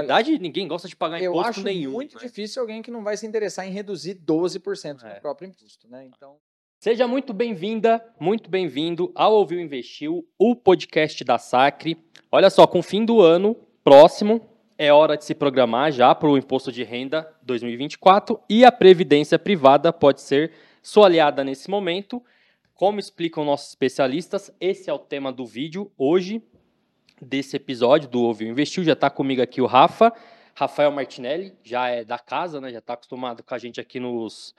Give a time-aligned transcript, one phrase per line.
[0.00, 1.92] verdade, ninguém gosta de pagar Eu imposto acho nenhum.
[1.92, 2.22] muito né?
[2.22, 5.14] difícil alguém que não vai se interessar em reduzir 12% É.
[5.14, 6.06] do próprio imposto, né?
[6.06, 6.36] Então,
[6.80, 11.98] Seja muito bem-vinda, muito bem-vindo ao Ouviu Investiu, o podcast da Sacre.
[12.30, 14.40] Olha só, com o fim do ano próximo,
[14.78, 19.36] é hora de se programar já para o imposto de renda 2024 e a previdência
[19.40, 22.22] privada pode ser sua aliada nesse momento.
[22.74, 26.40] Como explicam nossos especialistas, esse é o tema do vídeo hoje,
[27.20, 28.84] desse episódio do Ouviu Investiu.
[28.84, 30.12] Já está comigo aqui o Rafa,
[30.54, 32.70] Rafael Martinelli, já é da casa, né?
[32.72, 34.54] Já está acostumado com a gente aqui nos,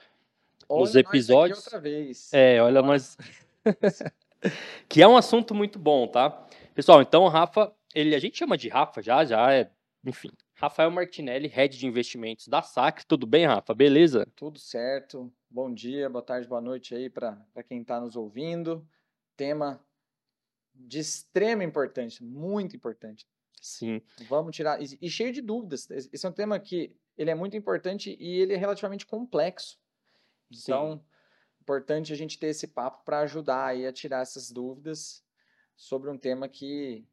[0.68, 2.32] olha Nos episódios- outra vez.
[2.32, 3.16] é, olha nós.
[4.88, 6.30] que é um assunto muito bom, tá?
[6.74, 9.70] Pessoal, então o Rafa, ele, a gente chama de Rafa já, já é,
[10.04, 10.30] enfim.
[10.54, 13.04] Rafael Martinelli, head de investimentos da Sacre.
[13.06, 13.74] Tudo bem, Rafa?
[13.74, 14.26] Beleza?
[14.36, 15.32] Tudo certo.
[15.50, 18.86] Bom dia, boa tarde, boa noite aí para quem está nos ouvindo.
[19.36, 19.82] Tema
[20.86, 23.26] de extrema importância, muito importante.
[23.60, 24.00] Sim.
[24.28, 25.88] Vamos tirar e, e cheio de dúvidas.
[25.90, 29.78] Esse é um tema que ele é muito importante e ele é relativamente complexo.
[30.50, 30.62] Sim.
[30.62, 31.04] Então,
[31.60, 35.22] importante a gente ter esse papo para ajudar aí a tirar essas dúvidas
[35.76, 37.06] sobre um tema que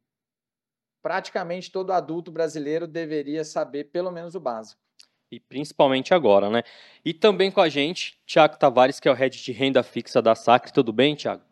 [1.02, 4.82] praticamente todo adulto brasileiro deveria saber pelo menos o básico.
[5.30, 6.64] E principalmente agora, né?
[7.04, 10.34] E também com a gente, Tiago Tavares, que é o head de renda fixa da
[10.34, 10.72] Sacre.
[10.72, 11.44] Tudo bem, Tiago?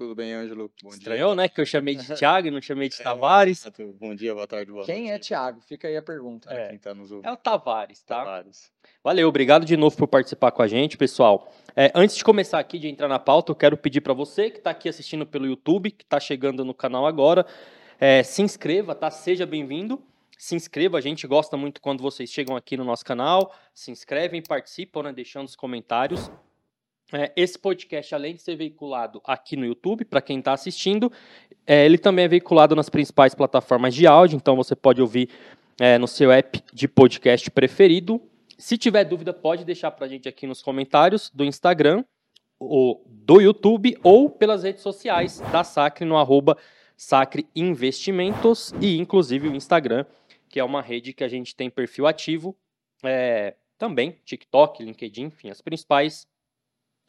[0.00, 0.72] Tudo bem, Ângelo?
[0.82, 1.46] Bom Estranhou, né?
[1.46, 3.70] Que eu chamei de Tiago e não chamei de É, Tavares.
[3.76, 3.86] dia.
[4.00, 5.26] Bom dia, boa tarde, boa Quem é noite.
[5.26, 5.60] Tiago?
[5.60, 6.48] Fica aí a pergunta.
[6.48, 6.68] Para É.
[6.70, 7.28] quem tá nos ouvindo.
[7.28, 8.16] É o Tavares, tá?
[8.24, 8.72] Tavares.
[9.04, 11.52] Valeu, obrigado de novo por participar com a gente, pessoal.
[11.76, 14.56] É, antes de começar aqui, de entrar na pauta, eu quero pedir para você que
[14.56, 17.44] está aqui assistindo pelo YouTube, que está chegando no canal agora,
[18.00, 19.10] é, se inscreva, tá?
[19.10, 20.02] Seja bem-vindo.
[20.38, 24.40] Se inscreva, a gente gosta muito quando vocês chegam aqui no nosso canal, se inscrevem,
[24.40, 26.30] participam, né, deixando os comentários.
[27.12, 31.10] É, esse podcast, além de ser veiculado aqui no YouTube, para quem está assistindo,
[31.66, 35.28] é, ele também é veiculado nas principais plataformas de áudio, então você pode ouvir
[35.78, 38.20] é, no seu app de podcast preferido.
[38.56, 42.04] Se tiver dúvida, pode deixar para a gente aqui nos comentários do Instagram,
[42.58, 46.58] ou do YouTube, ou pelas redes sociais da Sacre, no arroba
[46.96, 50.04] Sacre Investimentos, e inclusive o Instagram,
[50.48, 52.54] que é uma rede que a gente tem perfil ativo,
[53.02, 56.26] é, também TikTok, LinkedIn, enfim, as principais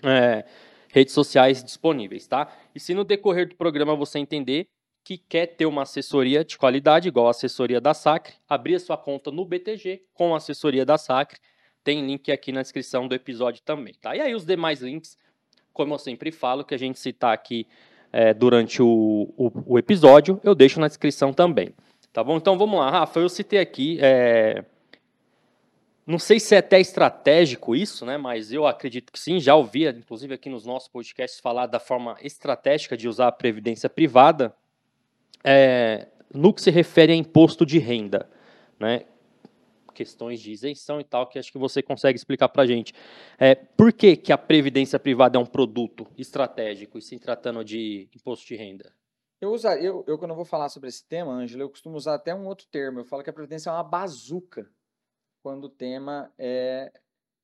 [0.03, 0.45] é,
[0.89, 2.51] redes sociais disponíveis, tá?
[2.75, 4.67] E se no decorrer do programa você entender
[5.03, 8.97] que quer ter uma assessoria de qualidade, igual a assessoria da Sacre, abrir a sua
[8.97, 11.39] conta no BTG com a assessoria da Sacre.
[11.84, 14.16] Tem link aqui na descrição do episódio também, tá?
[14.16, 15.17] E aí os demais links,
[15.73, 17.66] como eu sempre falo, que a gente citar aqui
[18.13, 21.73] é, durante o, o, o episódio, eu deixo na descrição também.
[22.13, 22.38] Tá bom?
[22.38, 23.19] Então vamos lá, Rafa.
[23.19, 23.97] Eu citei aqui.
[24.01, 24.63] é,
[26.11, 28.17] Não sei se é até estratégico isso, né?
[28.17, 29.39] Mas eu acredito que sim.
[29.39, 33.89] Já ouvi, inclusive aqui nos nossos podcasts, falar da forma estratégica de usar a previdência
[33.89, 34.53] privada
[35.41, 38.29] é, no que se refere a imposto de renda,
[38.77, 39.05] né?
[39.94, 42.94] Questões de isenção e tal, que acho que você consegue explicar para a gente.
[43.39, 48.09] É, por que, que a previdência privada é um produto estratégico e se tratando de
[48.13, 48.91] imposto de renda?
[49.39, 52.16] Eu, usa, eu, eu, quando eu vou falar sobre esse tema, Ângelo, eu costumo usar
[52.16, 53.00] até um outro termo.
[53.00, 54.69] Eu falo que a Previdência é uma bazuca
[55.41, 56.91] quando o tema é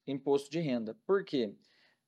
[0.05, 0.95] imposto de renda.
[1.05, 1.53] Por quê?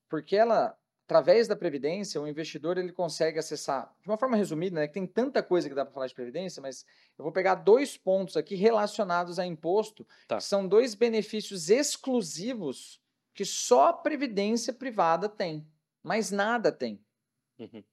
[0.07, 4.87] Porque ela, através da Previdência, o investidor ele consegue acessar, de uma forma resumida, né,
[4.87, 6.85] que tem tanta coisa que dá para falar de Previdência, mas
[7.17, 10.37] eu vou pegar dois pontos aqui relacionados a imposto, Tá.
[10.37, 13.01] que são dois benefícios exclusivos
[13.33, 15.67] que só a Previdência privada tem,
[16.03, 17.03] mas nada tem.
[17.57, 17.83] Uhum.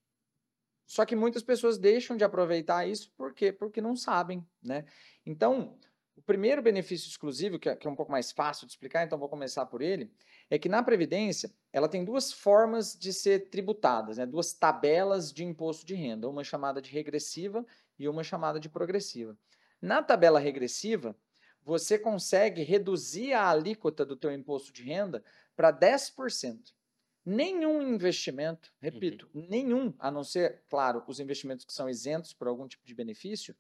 [0.87, 3.53] Só que muitas pessoas deixam de aproveitar isso por quê?
[3.53, 4.85] Porque não sabem, né?
[5.25, 5.77] Então,
[6.17, 9.19] o primeiro benefício exclusivo, que é, que é um pouco mais fácil de explicar, então
[9.19, 10.11] vou começar por ele,
[10.51, 14.25] é que na Previdência ela tem duas formas de ser tributadas, né?
[14.25, 17.65] duas tabelas de imposto de renda, uma chamada de regressiva
[17.99, 19.37] e uma chamada de progressiva.
[19.81, 21.15] Na tabela regressiva,
[21.63, 25.23] você consegue reduzir a alíquota do teu imposto de renda
[25.55, 26.73] para 10%.
[27.25, 32.69] Nenhum investimento, repito, nenhum, a não ser, claro, os investimentos que são isentos por algum
[32.69, 33.55] tipo de benefício,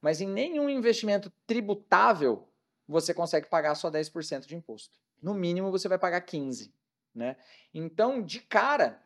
[0.00, 2.48] mas em nenhum investimento tributável
[2.86, 4.98] você consegue pagar só 10% de imposto.
[5.20, 6.72] No mínimo você vai pagar 15,
[7.14, 7.36] né?
[7.74, 9.02] Então, de cara,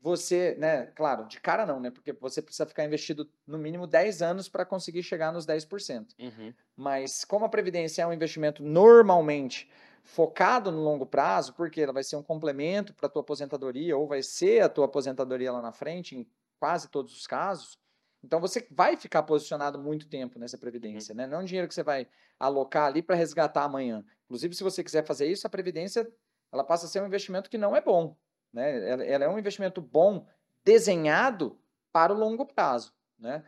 [0.00, 1.90] você, né, claro, de cara não, né?
[1.90, 6.14] Porque você precisa ficar investido no mínimo 10 anos para conseguir chegar nos 10%.
[6.18, 6.54] Uhum.
[6.76, 9.68] Mas como a previdência é um investimento normalmente
[10.04, 14.06] focado no longo prazo, porque ela vai ser um complemento para a tua aposentadoria ou
[14.06, 16.26] vai ser a tua aposentadoria lá na frente, em
[16.60, 17.78] quase todos os casos,
[18.24, 21.26] então você vai ficar posicionado muito tempo nessa previdência, né?
[21.26, 22.08] Não é um dinheiro que você vai
[22.40, 24.02] alocar ali para resgatar amanhã.
[24.24, 26.10] Inclusive, se você quiser fazer isso, a previdência
[26.50, 28.16] ela passa a ser um investimento que não é bom,
[28.52, 28.88] né?
[28.88, 30.26] Ela, ela é um investimento bom
[30.64, 31.60] desenhado
[31.92, 33.44] para o longo prazo, né?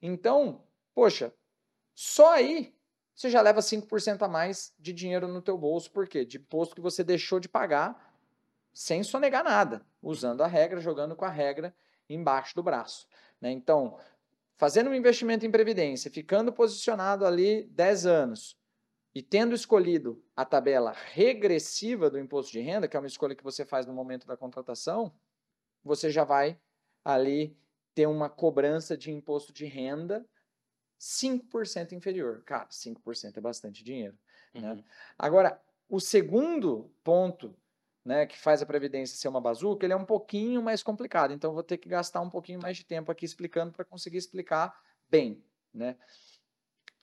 [0.00, 1.34] Então, poxa,
[1.92, 2.72] só aí
[3.14, 6.24] você já leva 5% a mais de dinheiro no teu bolso, por quê?
[6.24, 8.16] De imposto que você deixou de pagar
[8.72, 11.74] sem sonegar nada, usando a regra, jogando com a regra
[12.08, 13.08] embaixo do braço.
[13.40, 13.50] Né?
[13.50, 13.98] Então,
[14.60, 18.58] fazendo um investimento em previdência, ficando posicionado ali 10 anos
[19.14, 23.42] e tendo escolhido a tabela regressiva do imposto de renda, que é uma escolha que
[23.42, 25.14] você faz no momento da contratação,
[25.82, 26.60] você já vai
[27.02, 27.56] ali
[27.94, 30.28] ter uma cobrança de imposto de renda
[31.00, 32.42] 5% inferior.
[32.44, 34.18] Cara, 5% é bastante dinheiro.
[34.52, 34.74] Né?
[34.74, 34.84] Uhum.
[35.18, 35.58] Agora,
[35.88, 37.56] o segundo ponto
[38.04, 41.32] né, que faz a Previdência ser uma bazuca, ele é um pouquinho mais complicado.
[41.32, 44.74] Então, vou ter que gastar um pouquinho mais de tempo aqui explicando para conseguir explicar
[45.08, 45.44] bem.
[45.72, 45.96] Né?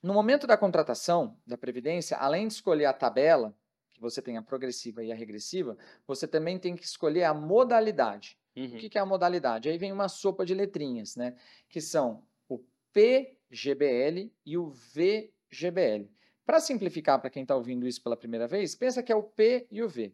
[0.01, 3.55] No momento da contratação da Previdência, além de escolher a tabela,
[3.91, 8.37] que você tem a progressiva e a regressiva, você também tem que escolher a modalidade.
[8.55, 8.75] Uhum.
[8.75, 9.69] O que é a modalidade?
[9.69, 11.35] Aí vem uma sopa de letrinhas, né?
[11.69, 12.59] Que são o
[12.91, 16.09] P GBL e o VGBL.
[16.45, 19.67] Para simplificar para quem está ouvindo isso pela primeira vez, pensa que é o P
[19.69, 20.13] e o V.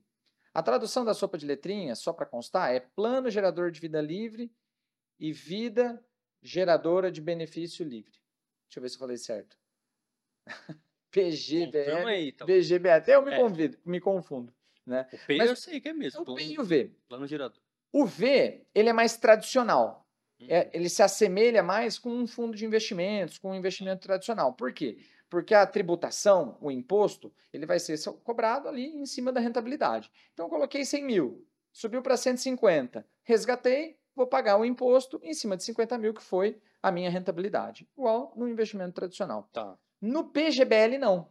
[0.54, 4.52] A tradução da sopa de letrinhas, só para constar, é plano gerador de vida livre
[5.20, 6.04] e vida
[6.42, 8.12] geradora de benefício livre.
[8.68, 9.58] Deixa eu ver se eu falei certo.
[11.12, 12.48] PGBL, então.
[12.96, 13.38] Até eu me, é.
[13.38, 14.54] convido, me confundo.
[14.86, 15.08] Né?
[15.14, 16.22] O P Mas, eu sei que é mesmo.
[16.22, 16.92] O plano, P e o V.
[17.08, 17.62] Plano gerador.
[17.92, 20.04] O V, ele é mais tradicional
[20.48, 24.54] é, ele se assemelha mais com um fundo de investimentos, com um investimento tradicional.
[24.54, 24.98] Por quê?
[25.34, 30.12] Porque a tributação, o imposto, ele vai ser cobrado ali em cima da rentabilidade.
[30.32, 35.58] Então, eu coloquei 100 mil, subiu para 150, resgatei, vou pagar o imposto em cima
[35.58, 37.90] de 50 mil, que foi a minha rentabilidade.
[37.98, 39.50] Igual no investimento tradicional.
[39.52, 39.76] Tá.
[40.00, 41.28] No PGBL, não.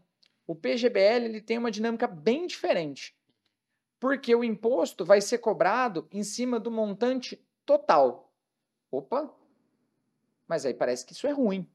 [0.49, 3.17] O PGBL ele tem uma dinâmica bem diferente.
[4.01, 8.35] Porque o imposto vai ser cobrado em cima do montante total.
[8.91, 9.33] Opa,
[10.49, 11.71] mas aí parece que isso é ruim,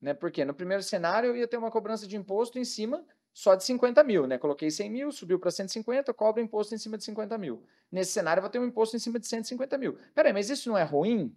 [0.00, 0.14] né?
[0.14, 3.64] Porque no primeiro cenário eu ia ter uma cobrança de imposto em cima só de
[3.64, 4.38] 50 mil, né?
[4.38, 7.62] Coloquei 100 mil, subiu para 150, cobro imposto em cima de 50 mil.
[7.90, 9.96] Nesse cenário eu vou ter um imposto em cima de 150 mil.
[10.14, 11.34] Peraí, mas isso não é ruim?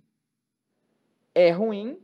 [1.36, 2.00] É ruim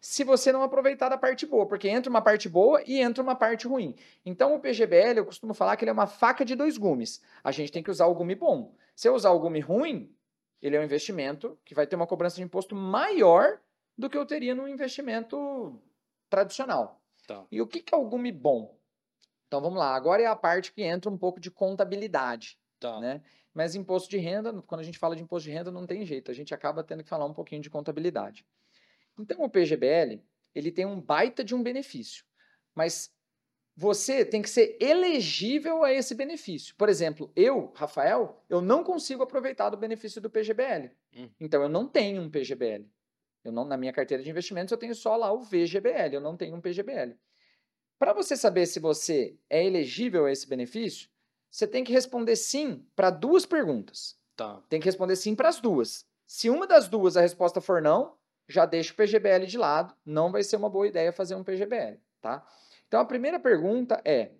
[0.00, 3.34] se você não aproveitar da parte boa, porque entra uma parte boa e entra uma
[3.34, 3.94] parte ruim.
[4.24, 7.22] Então o PGBL, eu costumo falar que ele é uma faca de dois gumes.
[7.42, 8.74] A gente tem que usar o gume bom.
[8.94, 10.14] Se eu usar o gume ruim,
[10.60, 13.58] ele é um investimento que vai ter uma cobrança de imposto maior
[13.96, 15.80] do que eu teria num investimento
[16.34, 17.00] tradicional.
[17.26, 17.46] Tá.
[17.50, 18.76] E o que, é o gume bom?
[19.46, 22.58] Então vamos lá, agora é a parte que entra um pouco de contabilidade.
[22.80, 22.98] Tá.
[22.98, 23.22] Né?
[23.54, 26.30] Mas imposto de renda, quando a gente fala de imposto de renda, não tem jeito,
[26.30, 28.44] a gente acaba tendo que falar um pouquinho de contabilidade.
[29.18, 30.20] Então o PGBL,
[30.54, 32.24] ele tem um baita de um benefício,
[32.74, 33.14] mas
[33.76, 36.74] você tem que ser elegível a esse benefício.
[36.76, 40.90] Por exemplo, eu, Rafael, eu não consigo aproveitar do benefício do PGBL.
[41.16, 41.30] Hum.
[41.40, 42.88] Então eu não tenho um PGBL.
[43.44, 46.36] Eu não, na minha carteira de investimentos eu tenho só lá o VGBL, eu não
[46.36, 47.14] tenho um PGBL.
[47.98, 51.08] Para você saber se você é elegível a esse benefício,
[51.50, 54.18] você tem que responder sim para duas perguntas.
[54.34, 54.60] Tá.
[54.68, 56.06] Tem que responder sim para as duas.
[56.26, 58.16] Se uma das duas a resposta for não,
[58.48, 62.00] já deixa o PGBL de lado, não vai ser uma boa ideia fazer um PGBL,
[62.20, 62.44] tá?
[62.88, 64.32] Então a primeira pergunta é: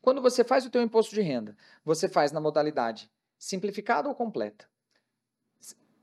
[0.00, 4.66] quando você faz o teu imposto de renda, você faz na modalidade simplificada ou completa?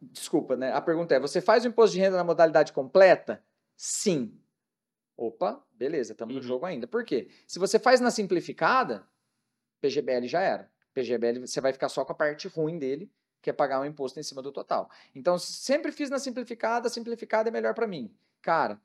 [0.02, 0.72] Desculpa, né?
[0.72, 3.44] A pergunta é: você faz o imposto de renda na modalidade completa?
[3.76, 4.38] Sim.
[5.16, 6.42] Opa, beleza, estamos uhum.
[6.42, 6.88] no jogo ainda.
[6.88, 7.30] Por quê?
[7.46, 9.08] Se você faz na simplificada,
[9.80, 10.72] PGBL já era.
[10.94, 13.12] PGBL você vai ficar só com a parte ruim dele,
[13.42, 14.90] que é pagar um imposto em cima do total.
[15.14, 18.12] Então, sempre fiz na simplificada, simplificada é melhor para mim.
[18.42, 18.82] Cara,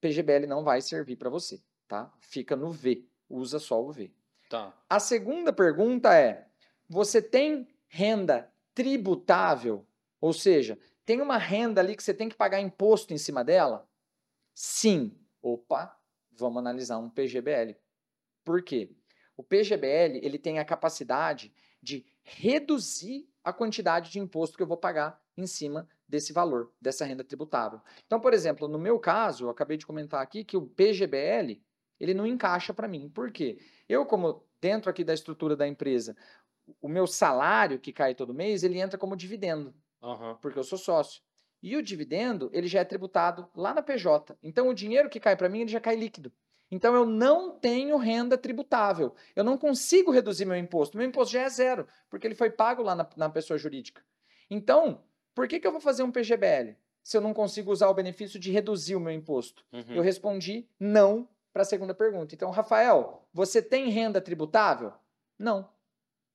[0.00, 2.12] PGBL não vai servir para você tá?
[2.20, 4.12] Fica no V, usa só o V.
[4.48, 4.72] Tá.
[4.88, 6.46] A segunda pergunta é:
[6.88, 9.85] você tem renda tributável?
[10.20, 13.88] Ou seja, tem uma renda ali que você tem que pagar imposto em cima dela?
[14.54, 15.16] Sim.
[15.42, 15.96] Opa,
[16.32, 17.76] vamos analisar um PGBL.
[18.44, 18.90] Por quê?
[19.36, 24.76] O PGBL ele tem a capacidade de reduzir a quantidade de imposto que eu vou
[24.76, 27.80] pagar em cima desse valor, dessa renda tributável.
[28.06, 31.60] Então, por exemplo, no meu caso, eu acabei de comentar aqui que o PGBL
[32.00, 33.08] ele não encaixa para mim.
[33.08, 33.58] Por quê?
[33.88, 36.16] Eu, como dentro aqui da estrutura da empresa,
[36.80, 39.74] o meu salário que cai todo mês, ele entra como dividendo,
[40.06, 40.36] uhum.
[40.36, 41.22] porque eu sou sócio.
[41.62, 44.36] E o dividendo, ele já é tributado lá na PJ.
[44.42, 46.32] Então, o dinheiro que cai para mim, ele já cai líquido.
[46.70, 49.14] Então, eu não tenho renda tributável.
[49.34, 50.96] Eu não consigo reduzir meu imposto.
[50.96, 54.02] Meu imposto já é zero, porque ele foi pago lá na, na pessoa jurídica.
[54.50, 55.02] Então,
[55.34, 58.38] por que, que eu vou fazer um PGBL se eu não consigo usar o benefício
[58.38, 59.64] de reduzir o meu imposto?
[59.72, 59.96] Uhum.
[59.96, 62.34] Eu respondi não, para a segunda pergunta.
[62.34, 64.92] Então, Rafael, você tem renda tributável?
[65.38, 65.68] Não.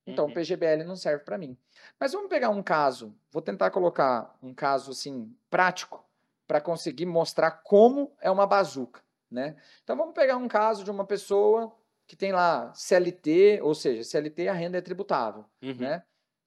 [0.06, 0.30] Então, uhum.
[0.30, 1.56] o PGBL não serve para mim.
[1.98, 6.04] Mas vamos pegar um caso, vou tentar colocar um caso assim prático
[6.46, 9.56] para conseguir mostrar como é uma bazuca, né?
[9.84, 11.72] Então vamos pegar um caso de uma pessoa
[12.06, 15.76] que tem lá CLT, ou seja, CLT a renda é tributável, Uhum.
[15.78, 16.02] né?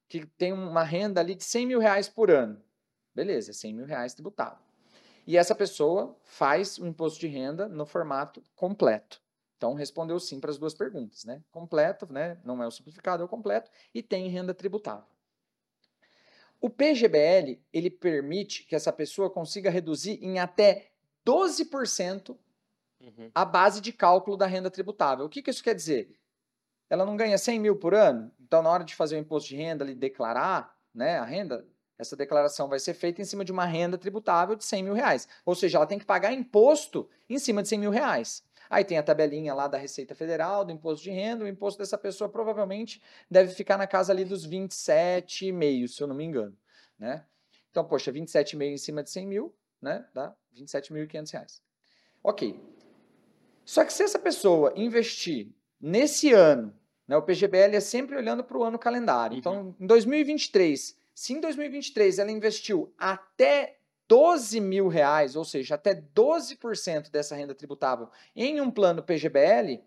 [0.07, 2.61] Que tem uma renda ali de 100 mil reais por ano.
[3.15, 4.59] Beleza, 100 mil reais tributável.
[5.25, 9.19] E essa pessoa faz o imposto de renda no formato completo.
[9.57, 11.41] Então, respondeu sim para as duas perguntas, né?
[11.51, 12.37] Completo, né?
[12.43, 15.05] Não é o simplificado, é o completo, e tem renda tributável.
[16.59, 20.91] O PGBL, ele permite que essa pessoa consiga reduzir em até
[21.25, 22.37] 12%
[23.01, 23.29] Uhum.
[23.35, 25.25] a base de cálculo da renda tributável.
[25.25, 26.17] O que, que isso quer dizer?
[26.89, 29.55] Ela não ganha 100 mil por ano, então na hora de fazer o imposto de
[29.55, 33.65] renda, ele declarar né, a renda, essa declaração vai ser feita em cima de uma
[33.65, 35.27] renda tributável de 100 mil reais.
[35.45, 38.43] Ou seja, ela tem que pagar imposto em cima de 100 mil reais.
[38.69, 41.97] Aí tem a tabelinha lá da Receita Federal, do imposto de renda, o imposto dessa
[41.97, 46.57] pessoa provavelmente deve ficar na casa ali dos 27,5, se eu não me engano,
[46.97, 47.25] né?
[47.69, 50.05] Então, poxa, 27,5 em cima de 100 mil, né?
[50.13, 51.61] Dá 27.500 reais.
[52.23, 52.59] Ok.
[53.65, 56.73] Só que se essa pessoa investir nesse ano,
[57.07, 59.37] né, o PGBL é sempre olhando para o ano calendário.
[59.37, 65.95] Então, em 2023, se em 2023 ela investiu até 12 mil reais, ou seja, até
[65.95, 69.83] 12% dessa renda tributável em um plano PGBL,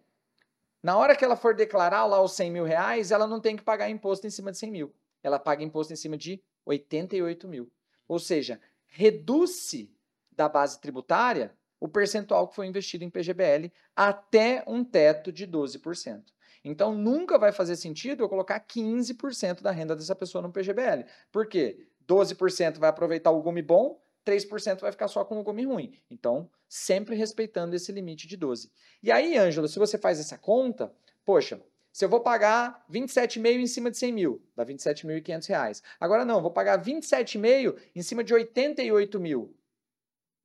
[0.82, 3.62] na hora que ela for declarar lá os 100 mil reais, ela não tem que
[3.62, 4.94] pagar imposto em cima de 100 mil.
[5.22, 7.70] Ela paga imposto em cima de 88 mil.
[8.06, 9.92] Ou seja, reduz-se
[10.30, 16.22] da base tributária o percentual que foi investido em PGBL até um teto de 12%.
[16.64, 21.04] Então, nunca vai fazer sentido eu colocar 15% da renda dessa pessoa no PGBL.
[21.30, 21.88] Por quê?
[22.06, 25.92] 12% vai aproveitar o gume bom, 3% vai ficar só com o gume ruim.
[26.10, 28.70] Então, sempre respeitando esse limite de 12%.
[29.02, 30.92] E aí, Ângelo, se você faz essa conta,
[31.24, 35.82] poxa, se eu vou pagar 27,5 em cima de 100 mil, dá 27.500 reais.
[35.98, 39.54] Agora não, vou pagar 27,5 em cima de 88 mil.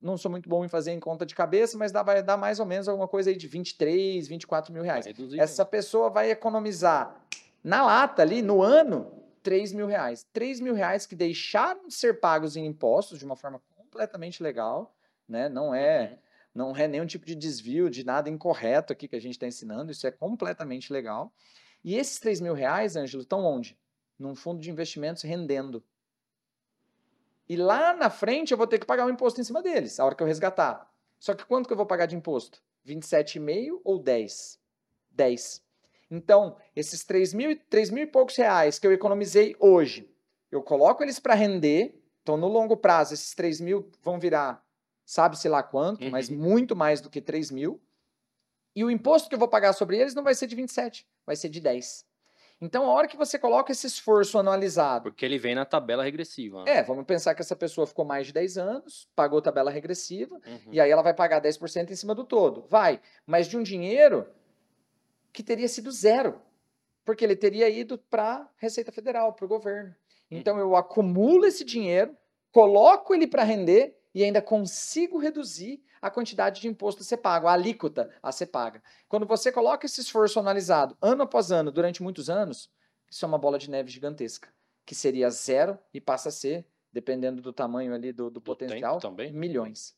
[0.02, 2.60] Não sou muito bom em fazer em conta de cabeça, mas dá, vai dar mais
[2.60, 5.06] ou menos alguma coisa aí de 23, 24 mil reais.
[5.38, 7.24] Essa pessoa vai economizar
[7.63, 10.25] na lata ali, no ano, 3 mil reais.
[10.34, 13.62] 3 mil reais que deixaram de ser pagos em impostos de uma forma
[13.93, 14.95] completamente legal,
[15.29, 15.47] né?
[15.47, 16.17] Não é, Uhum.
[16.55, 19.91] não é nenhum tipo de desvio, de nada incorreto aqui que a gente está ensinando,
[19.91, 21.31] isso é completamente legal.
[21.83, 23.77] E esses 3 mil reais, Ângelo, estão onde?
[24.17, 25.83] Num fundo de investimentos rendendo.
[27.47, 30.05] E lá na frente eu vou ter que pagar o imposto em cima deles, a
[30.05, 30.89] hora que eu resgatar.
[31.19, 32.63] Só que quanto que eu vou pagar de imposto?
[32.85, 34.59] 27,5 ou 10?
[35.12, 35.62] 10.
[36.09, 40.09] Então, esses 3 mil, 3 mil e poucos reais que eu economizei hoje,
[40.51, 44.65] eu coloco eles para render, então no longo prazo esses 3 mil vão virar,
[45.06, 46.10] sabe-se lá quanto, Uhum.
[46.10, 47.80] mas muito mais do que 3 mil.
[48.75, 51.36] E o imposto que eu vou pagar sobre eles não vai ser de 27, vai
[51.36, 52.06] ser de 10.
[52.62, 56.63] Então, a hora que você coloca esse esforço anualizado, Porque ele vem na tabela regressiva.
[56.63, 56.77] né?
[56.77, 60.72] é, vamos pensar que essa pessoa ficou mais de 10 anos, pagou tabela regressiva, Uhum.
[60.72, 62.65] e aí ela vai pagar 10% em cima do todo.
[62.70, 64.25] Vai, mas de um dinheiro
[65.34, 66.42] que teria sido zero,
[67.03, 69.94] porque ele teria ido para Receita Federal, para o governo.
[70.40, 72.16] Então eu acumulo esse dinheiro,
[72.52, 77.48] coloco ele para render e ainda consigo reduzir a quantidade de imposto a ser pago,
[77.48, 78.84] a alíquota a ser paga.
[79.08, 82.70] Quando você coloca esse esforço analisado ano após ano, durante muitos anos,
[83.10, 84.50] isso é uma bola de neve gigantesca,
[84.86, 89.00] que seria zero e passa a ser, dependendo do tamanho ali do, do tempo potencial,
[89.00, 89.32] também.
[89.32, 89.96] milhões.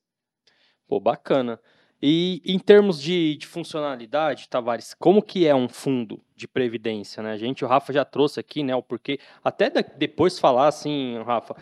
[0.87, 1.59] Pô, bacana.
[2.07, 7.31] E em termos de, de funcionalidade, Tavares, como que é um fundo de previdência, né?
[7.31, 9.19] A gente, o Rafa já trouxe aqui, né, o porquê.
[9.43, 11.55] Até da- depois falar assim, Rafa,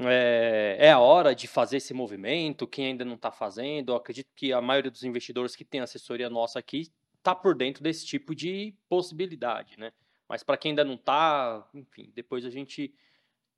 [0.00, 3.92] é, é a hora de fazer esse movimento, quem ainda não está fazendo.
[3.92, 7.82] Eu acredito que a maioria dos investidores que tem assessoria nossa aqui está por dentro
[7.82, 9.92] desse tipo de possibilidade, né?
[10.28, 12.92] Mas para quem ainda não está, enfim, depois a gente.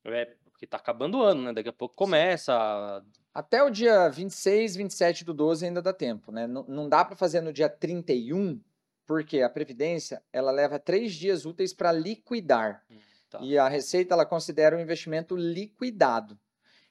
[0.04, 1.52] É, porque está acabando o ano, né?
[1.52, 3.02] Daqui a pouco começa.
[3.38, 6.48] Até o dia 26, 27 do 12 ainda dá tempo, né?
[6.48, 8.60] Não, não dá para fazer no dia 31,
[9.06, 12.84] porque a Previdência ela leva três dias úteis para liquidar.
[13.30, 13.38] Tá.
[13.40, 16.36] E a Receita ela considera o investimento liquidado.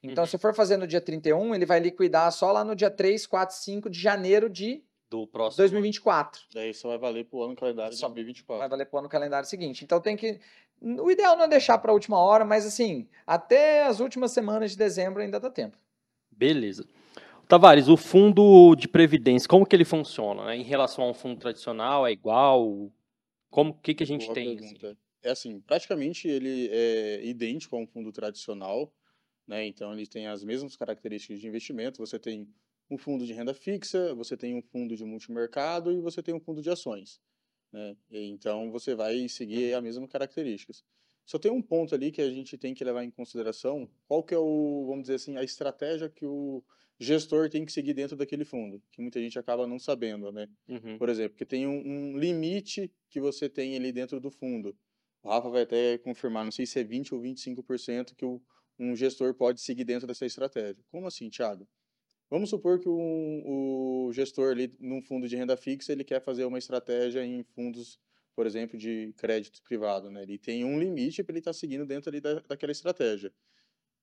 [0.01, 0.29] Então, Uhum.
[0.29, 3.53] se for fazer no dia 31, ele vai liquidar só lá no dia 3, 4,
[3.53, 5.57] 5 de janeiro de do próximo.
[5.63, 6.43] 2024.
[6.53, 8.59] Daí só vai valer pro ano calendário de Só 2024.
[8.59, 9.83] Vai valer pôr no calendário seguinte.
[9.83, 10.39] Então tem que.
[10.81, 14.71] O ideal não é deixar para a última hora, mas assim, até as últimas semanas
[14.71, 15.77] de dezembro ainda dá tempo.
[16.37, 16.87] Beleza.
[17.47, 20.45] Tavares, o fundo de previdência, como que ele funciona?
[20.45, 20.57] né?
[20.57, 22.91] Em relação a um fundo tradicional, é igual?
[23.49, 24.57] Como que, que a gente Boa tem?
[24.57, 24.77] assim?
[25.23, 28.93] É assim, praticamente ele é idêntico a um fundo tradicional,
[29.47, 29.65] né?
[29.65, 32.05] Então ele tem as mesmas características de investimento.
[32.05, 32.47] Você tem
[32.89, 36.39] um fundo de renda fixa, você tem um fundo de multimercado e você tem um
[36.39, 37.19] fundo de ações,
[37.71, 37.95] né?
[38.11, 40.83] Então você vai seguir as mesmas características.
[41.27, 44.33] Só tem um ponto ali que a gente tem que levar em consideração, qual que
[44.33, 46.63] é o, vamos dizer assim, a estratégia que o
[46.97, 50.47] gestor tem que seguir dentro daquele fundo, que muita gente acaba não sabendo, né?
[50.69, 50.97] Uhum.
[50.97, 54.73] Por exemplo, que tem um, um, limite que você tem ali dentro do fundo.
[55.21, 58.41] O Rafa vai até confirmar, não sei se é 20 ou 25% que o,
[58.79, 60.81] um gestor pode seguir dentro dessa estratégia.
[60.89, 61.67] Como assim, Thiago?
[62.29, 66.45] Vamos supor que o, o gestor ali num fundo de renda fixa, ele quer fazer
[66.45, 67.99] uma estratégia em fundos,
[68.37, 70.21] por exemplo, de crédito privado, né?
[70.21, 73.33] Ele tem um limite para ele estar tá seguindo dentro ali da, daquela estratégia.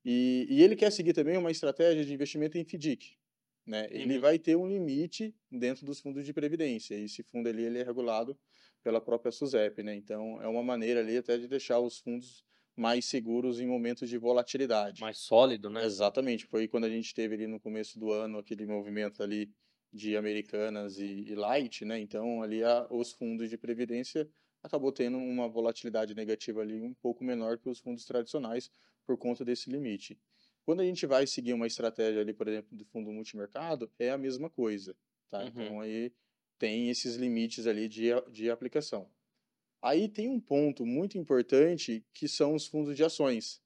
[0.04, 3.16] E, e, ele quer seguir também uma estratégia de investimento em FDIC.
[3.64, 3.86] Né?
[3.92, 4.20] Ele uhum.
[4.20, 6.96] vai ter um limite dentro dos fundos de previdência.
[6.96, 8.36] E esse fundo ali ele é regulado
[8.82, 9.84] pela própria SUSEP.
[9.84, 9.94] Né?
[9.94, 14.18] Então, é uma maneira ali até de deixar os fundos mais seguros em momentos de
[14.18, 15.00] volatilidade.
[15.00, 15.84] Mais sólido, né?
[15.84, 16.44] Exatamente.
[16.44, 19.48] Foi quando a gente teve ali no começo do ano aquele movimento ali
[19.94, 22.00] de Americanas e, e Light, né?
[22.00, 24.28] Então, ali a, os fundos de previdência
[24.60, 28.68] acabou tendo uma volatilidade negativa ali um pouco menor que os fundos tradicionais
[29.06, 30.18] por conta desse limite.
[30.64, 34.18] Quando a gente vai seguir uma estratégia ali, por exemplo, do fundo multimercado, é a
[34.18, 34.96] mesma coisa,
[35.30, 35.40] tá?
[35.40, 35.48] Uhum.
[35.48, 36.12] Então aí
[36.58, 39.08] tem esses limites ali de, de aplicação.
[39.80, 43.62] Aí tem um ponto muito importante que são os fundos de ações.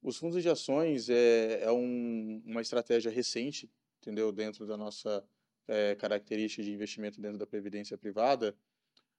[0.00, 3.68] Os fundos de ações é, é um, uma estratégia recente,
[4.00, 4.32] entendeu?
[4.32, 5.22] Dentro da nossa
[5.70, 8.56] é, característica de investimento dentro da previdência privada,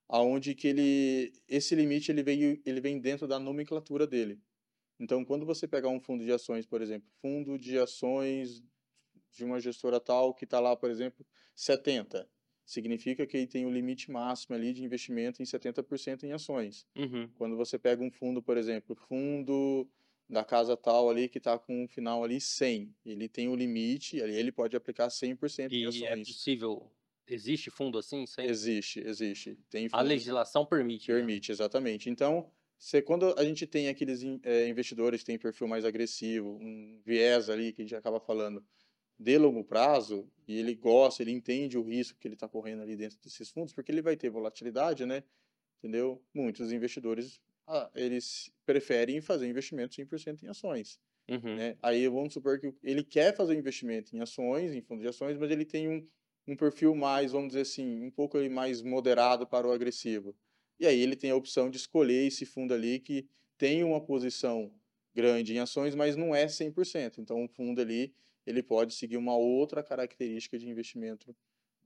[0.07, 4.37] aonde que ele esse limite ele veio ele vem dentro da nomenclatura dele.
[4.99, 8.61] Então, quando você pegar um fundo de ações, por exemplo, fundo de ações
[9.31, 12.29] de uma gestora tal que está lá, por exemplo, 70,
[12.65, 16.85] significa que ele tem o um limite máximo ali de investimento em 70% em ações.
[16.95, 17.29] Uhum.
[17.37, 19.89] Quando você pega um fundo, por exemplo, fundo
[20.31, 23.55] da casa tal ali que está com um final ali 100, ele tem o um
[23.55, 26.01] limite, ali ele pode aplicar 100% e em ações.
[26.01, 26.91] E é possível
[27.27, 28.25] Existe fundo assim?
[28.39, 29.57] Existe, existe.
[29.69, 31.09] Tem A legislação permite.
[31.09, 31.17] Né?
[31.17, 31.53] Permite, né?
[31.53, 32.09] exatamente.
[32.09, 36.99] Então, você, quando a gente tem aqueles é, investidores que têm perfil mais agressivo, um
[37.05, 38.61] viés ali que a gente acaba falando
[39.17, 42.97] de longo prazo, e ele gosta, ele entende o risco que ele está correndo ali
[42.97, 45.23] dentro desses fundos, porque ele vai ter volatilidade, né?
[45.77, 46.21] Entendeu?
[46.33, 47.39] Muitos investidores,
[47.71, 50.99] ah, eles preferem fazer investimento 100% em ações.
[51.29, 51.55] Uhum.
[51.55, 51.77] Né?
[51.81, 55.49] Aí vamos supor que ele quer fazer investimento em ações, em fundos de ações, mas
[55.49, 56.07] ele tem um
[56.47, 60.35] um perfil mais, vamos dizer assim, um pouco mais moderado para o agressivo.
[60.79, 64.73] E aí ele tem a opção de escolher esse fundo ali que tem uma posição
[65.13, 67.19] grande em ações, mas não é 100%.
[67.19, 68.13] Então, o fundo ali,
[68.45, 71.35] ele pode seguir uma outra característica de investimento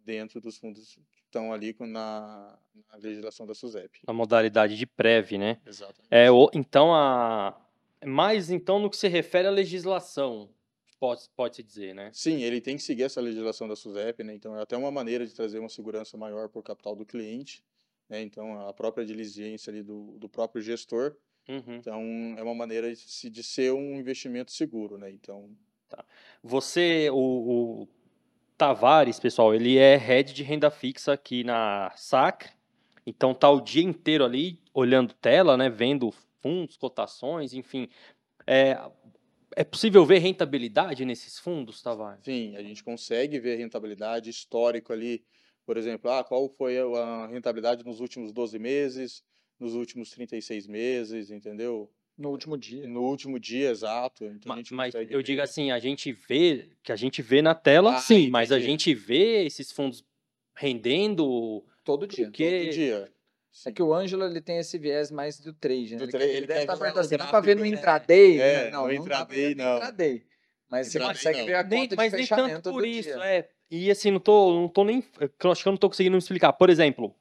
[0.05, 2.57] dentro dos fundos que estão ali na,
[2.91, 4.01] na legislação da SUSEP.
[4.07, 5.59] Na modalidade de PREV, né?
[5.65, 6.07] Exatamente.
[6.09, 7.59] É, então, a...
[8.05, 10.49] mais então no que se refere à legislação,
[10.99, 12.11] pode, pode dizer, né?
[12.13, 14.35] Sim, ele tem que seguir essa legislação da SUSEP, né?
[14.35, 17.63] Então é até uma maneira de trazer uma segurança maior por capital do cliente,
[18.07, 18.21] né?
[18.21, 21.15] Então a própria diligência ali do, do próprio gestor.
[21.47, 21.75] Uhum.
[21.75, 22.01] Então
[22.37, 25.11] é uma maneira de, de ser um investimento seguro, né?
[25.11, 25.49] Então.
[25.87, 26.03] Tá.
[26.41, 27.87] Você, o, o
[28.57, 32.49] Tavares, pessoal, ele é head de renda fixa aqui na SAC.
[33.05, 35.69] Então tá o dia inteiro ali olhando tela, né?
[35.69, 37.89] Vendo fundos, cotações, enfim.
[38.47, 38.79] É,
[39.55, 42.23] é possível ver rentabilidade nesses fundos, Tavares?
[42.23, 45.23] Sim, a gente consegue ver rentabilidade histórico ali.
[45.65, 49.23] Por exemplo, ah, qual foi a rentabilidade nos últimos 12 meses,
[49.59, 51.91] nos últimos 36 meses, entendeu?
[52.17, 52.87] No último dia.
[52.87, 54.23] No último dia, exato.
[54.25, 55.23] Então mas, mas eu ver.
[55.23, 58.31] digo assim, a gente vê, que a gente vê na tela, ah, sim, entendi.
[58.31, 60.03] mas a gente vê esses fundos
[60.55, 62.25] rendendo todo dia.
[62.25, 62.61] Porque...
[62.61, 63.11] Todo dia.
[63.65, 66.05] É que o Ângelo ele tem esse viés mais do trade, né?
[66.05, 67.69] Do ele, ele deve estar tá perguntando assim, dá para ver no né?
[67.69, 68.39] intraday?
[68.39, 68.69] É, né?
[68.71, 69.77] não, no intraday não.
[69.77, 70.25] intraday.
[70.69, 71.45] Mas você consegue não.
[71.45, 73.23] ver a conta nem, de mas fechamento nem tanto por isso, dia.
[73.23, 73.49] é.
[73.71, 75.03] E assim, não tô, não tô nem,
[75.51, 76.51] acho que eu não tô conseguindo me explicar.
[76.53, 77.15] Por exemplo,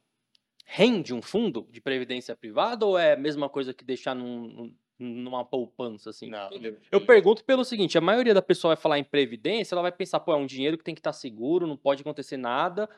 [0.65, 5.45] rende um fundo de previdência privada ou é a mesma coisa que deixar num, numa
[5.45, 6.29] poupança assim?
[6.29, 6.51] Não.
[6.91, 10.21] Eu pergunto pelo seguinte, a maioria da pessoa vai falar em previdência, ela vai pensar,
[10.21, 12.89] pô, é um dinheiro que tem que estar seguro, não pode acontecer nada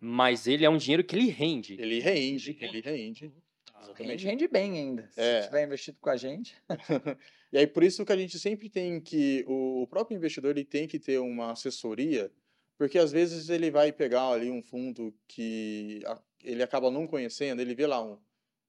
[0.00, 1.74] mas ele é um dinheiro que ele rende.
[1.78, 3.32] Ele rende, ele rende.
[3.82, 4.24] Exatamente.
[4.24, 5.42] Rende bem ainda, se é.
[5.42, 6.56] tiver investido com a gente.
[7.52, 10.88] e aí, por isso que a gente sempre tem que, o próprio investidor ele tem
[10.88, 12.30] que ter uma assessoria,
[12.78, 16.02] porque às vezes ele vai pegar ali um fundo que
[16.42, 18.18] ele acaba não conhecendo, ele vê lá um,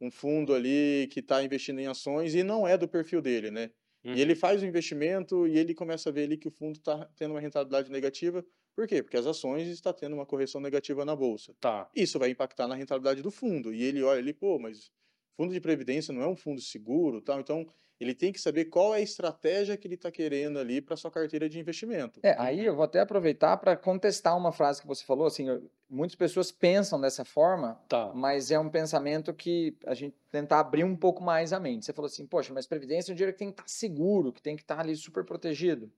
[0.01, 3.69] um fundo ali que está investindo em ações e não é do perfil dele, né?
[4.03, 4.15] Uhum.
[4.15, 7.05] E ele faz o investimento e ele começa a ver ali que o fundo está
[7.15, 8.43] tendo uma rentabilidade negativa,
[8.75, 9.03] por quê?
[9.03, 11.53] Porque as ações estão tendo uma correção negativa na bolsa.
[11.59, 11.89] Tá.
[11.95, 13.73] Isso vai impactar na rentabilidade do fundo.
[13.73, 14.89] E ele olha ali, pô, mas
[15.35, 17.39] fundo de previdência não é um fundo seguro, tal.
[17.39, 17.67] Então,
[18.01, 21.11] ele tem que saber qual é a estratégia que ele está querendo ali para sua
[21.11, 22.19] carteira de investimento.
[22.23, 25.45] É, aí eu vou até aproveitar para contestar uma frase que você falou, assim,
[25.87, 28.11] muitas pessoas pensam dessa forma, tá.
[28.15, 31.85] mas é um pensamento que a gente tentar abrir um pouco mais a mente.
[31.85, 34.33] Você falou assim, poxa, mas previdência é um dinheiro que tem que estar tá seguro,
[34.33, 35.91] que tem que estar tá ali super protegido.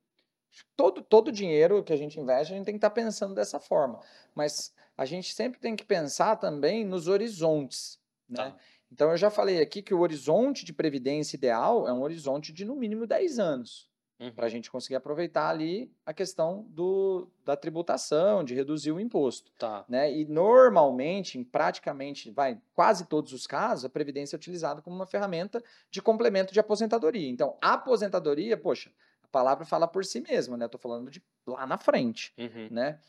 [0.75, 4.01] todo todo dinheiro que a gente investe, a gente tem que estar pensando dessa forma.
[4.35, 8.53] Mas a gente sempre tem que pensar também nos horizontes, né?
[8.93, 12.63] Então eu já falei aqui que o horizonte de previdência ideal é um horizonte de
[12.63, 14.31] no mínimo 10 anos Uhum.
[14.31, 19.51] para a gente conseguir aproveitar ali a questão do, da tributação, de reduzir o imposto.
[19.57, 19.83] Tá.
[19.89, 20.13] Né?
[20.15, 25.07] E normalmente, em praticamente, vai, quase todos os casos, a Previdência é utilizada como uma
[25.07, 27.27] ferramenta de complemento de aposentadoria.
[27.27, 28.91] Então, a aposentadoria, poxa,
[29.23, 30.65] a palavra fala por si mesma, né?
[30.65, 32.67] Estou falando de lá na frente, Uhum.
[32.69, 32.99] né?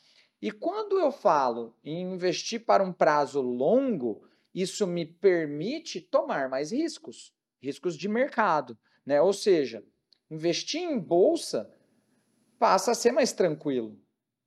[0.41, 6.71] E quando eu falo em investir para um prazo longo, isso me permite tomar mais
[6.73, 9.21] riscos, riscos de mercado, né?
[9.21, 9.85] Ou seja,
[10.31, 11.71] investir em bolsa
[12.59, 13.99] passa a ser mais tranquilo.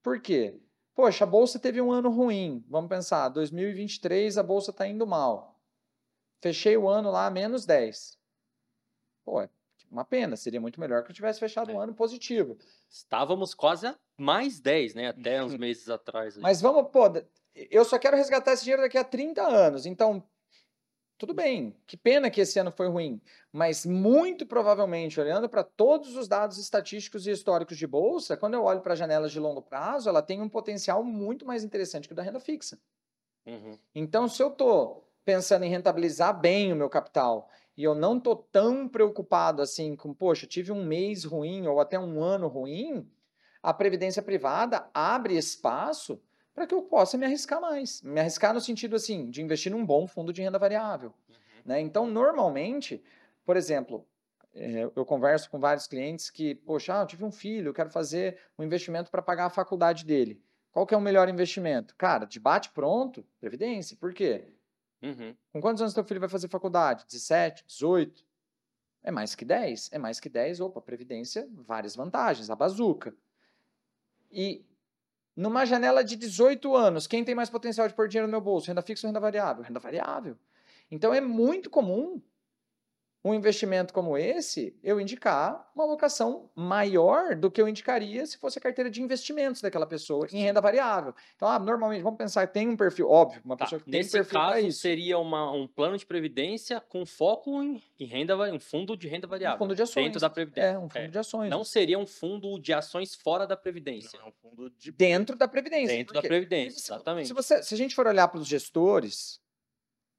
[0.01, 0.59] Por quê?
[0.95, 2.63] Poxa, a bolsa teve um ano ruim.
[2.67, 5.59] Vamos pensar, 2023 a bolsa está indo mal.
[6.41, 8.17] Fechei o ano lá menos 10.
[9.25, 9.49] Pô, é
[9.91, 11.83] uma pena, seria muito melhor que eu tivesse fechado um É.
[11.83, 12.57] ano positivo.
[12.89, 15.07] Estávamos quase a mais 10, né?
[15.09, 16.35] Até uns meses atrás.
[16.37, 16.41] aí.
[16.41, 17.03] Mas vamos, pô,
[17.71, 19.85] eu só quero resgatar esse dinheiro daqui a 30 anos.
[19.85, 20.23] Então,
[21.17, 23.19] tudo bem, que pena que esse ano foi ruim.
[23.51, 28.63] Mas muito provavelmente, olhando para todos os dados estatísticos e históricos de bolsa, quando eu
[28.63, 32.15] olho para janelas de longo prazo, ela tem um potencial muito mais interessante que o
[32.15, 32.79] da renda fixa.
[33.47, 33.79] Uhum.
[33.95, 38.35] Então, se eu estou pensando em rentabilizar bem o meu capital e eu não estou
[38.35, 43.09] tão preocupado assim com, poxa, tive um mês ruim ou até um ano ruim,
[43.61, 46.21] a previdência privada abre espaço
[46.57, 48.01] para que eu possa me arriscar mais.
[48.01, 51.13] Me arriscar no sentido assim, de investir num bom fundo de renda variável.
[51.29, 51.35] Uhum.
[51.63, 51.81] Né?
[51.81, 52.99] Então, normalmente,
[53.45, 54.03] por exemplo,
[54.55, 57.91] eh, eu converso com vários clientes que, poxa, ah, eu tive um filho, eu quero
[57.91, 60.41] fazer um investimento para pagar a faculdade dele.
[60.71, 61.95] Qual que é o melhor investimento?
[61.95, 63.95] Cara, de bate pronto, previdência.
[63.95, 64.51] Por quê?
[65.03, 65.35] Uhum.
[65.53, 67.05] Com quantos anos teu filho vai fazer faculdade?
[67.05, 68.25] 17, 18?
[69.03, 69.89] É mais que 10?
[69.91, 73.13] É mais que 10, opa, previdência, várias vantagens, a bazuca.
[74.31, 74.65] E
[75.37, 78.67] numa janela de 18 anos, quem tem mais potencial de pôr dinheiro no meu bolso?
[78.67, 79.63] Renda fixa ou renda variável?
[79.63, 80.35] Renda variável.
[80.89, 82.19] Então é muito comum
[83.29, 88.57] um investimento como esse, eu indicar uma alocação maior do que eu indicaria se fosse
[88.57, 91.13] a carteira de investimentos daquela pessoa em renda variável.
[91.35, 94.03] Então, ah, normalmente, vamos pensar, tem um perfil, óbvio, uma Tá, pessoa que tem um
[94.03, 94.79] Nesse perfil para caso, isso.
[94.79, 99.27] seria uma, um plano de previdência com foco em, em renda, um fundo de renda
[99.27, 99.55] variável.
[99.57, 100.05] Um fundo de ações.
[100.05, 100.67] Dentro da Previdência.
[100.67, 101.07] É, um fundo É.
[101.07, 101.49] de ações.
[101.49, 104.17] Não seria um fundo de ações fora da Previdência.
[104.19, 105.95] Não, é um fundo de Dentro da Previdência.
[105.95, 106.21] Dentro da?
[106.21, 107.27] Previdência, exatamente.
[107.27, 109.39] Se, você, se a gente for olhar para os gestores,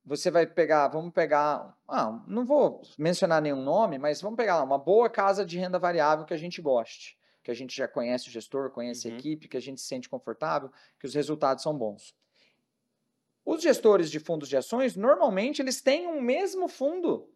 [0.09, 4.79] você vai pegar, vamos pegar, ah, não vou mencionar nenhum nome, mas vamos pegar uma
[4.79, 8.33] boa casa de renda variável que a gente goste, que a gente já conhece o
[8.33, 9.18] gestor, conhece a Uhum.
[9.18, 12.14] equipe, que a gente se sente confortável, que os resultados são bons.
[13.44, 17.31] Os gestores de fundos de ações, normalmente, eles têm um mesmo fundo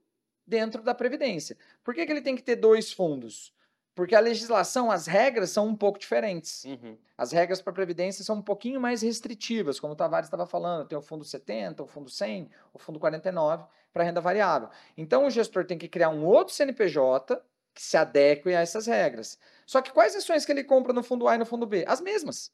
[0.47, 1.57] dentro da Previdência.
[1.85, 3.55] Por que, que ele tem que ter dois fundos?
[3.95, 6.65] Porque a legislação, as regras são um pouco diferentes.
[6.65, 6.97] Uhum.
[7.17, 10.89] As regras para a Previdência são um pouquinho mais restritivas, como o Tavares estava falando.
[10.89, 14.71] Tem o fundo 70, o fundo 100, o fundo 49 para renda variável.
[14.97, 17.43] Então, o gestor tem que criar um outro CNPJ
[17.75, 19.39] que se adeque a essas regras.
[19.67, 21.85] Só que quais ações que ele compra no fundo A e no fundo B?
[21.87, 22.51] As mesmas.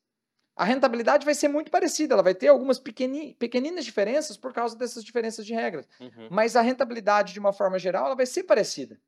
[0.56, 4.76] A rentabilidade vai ser muito parecida, ela vai ter algumas pequeni- pequeninas diferenças por causa
[4.76, 5.88] dessas diferenças de regras.
[6.00, 6.26] Uhum.
[6.30, 9.00] Mas a rentabilidade, de uma forma geral, ela vai ser parecida.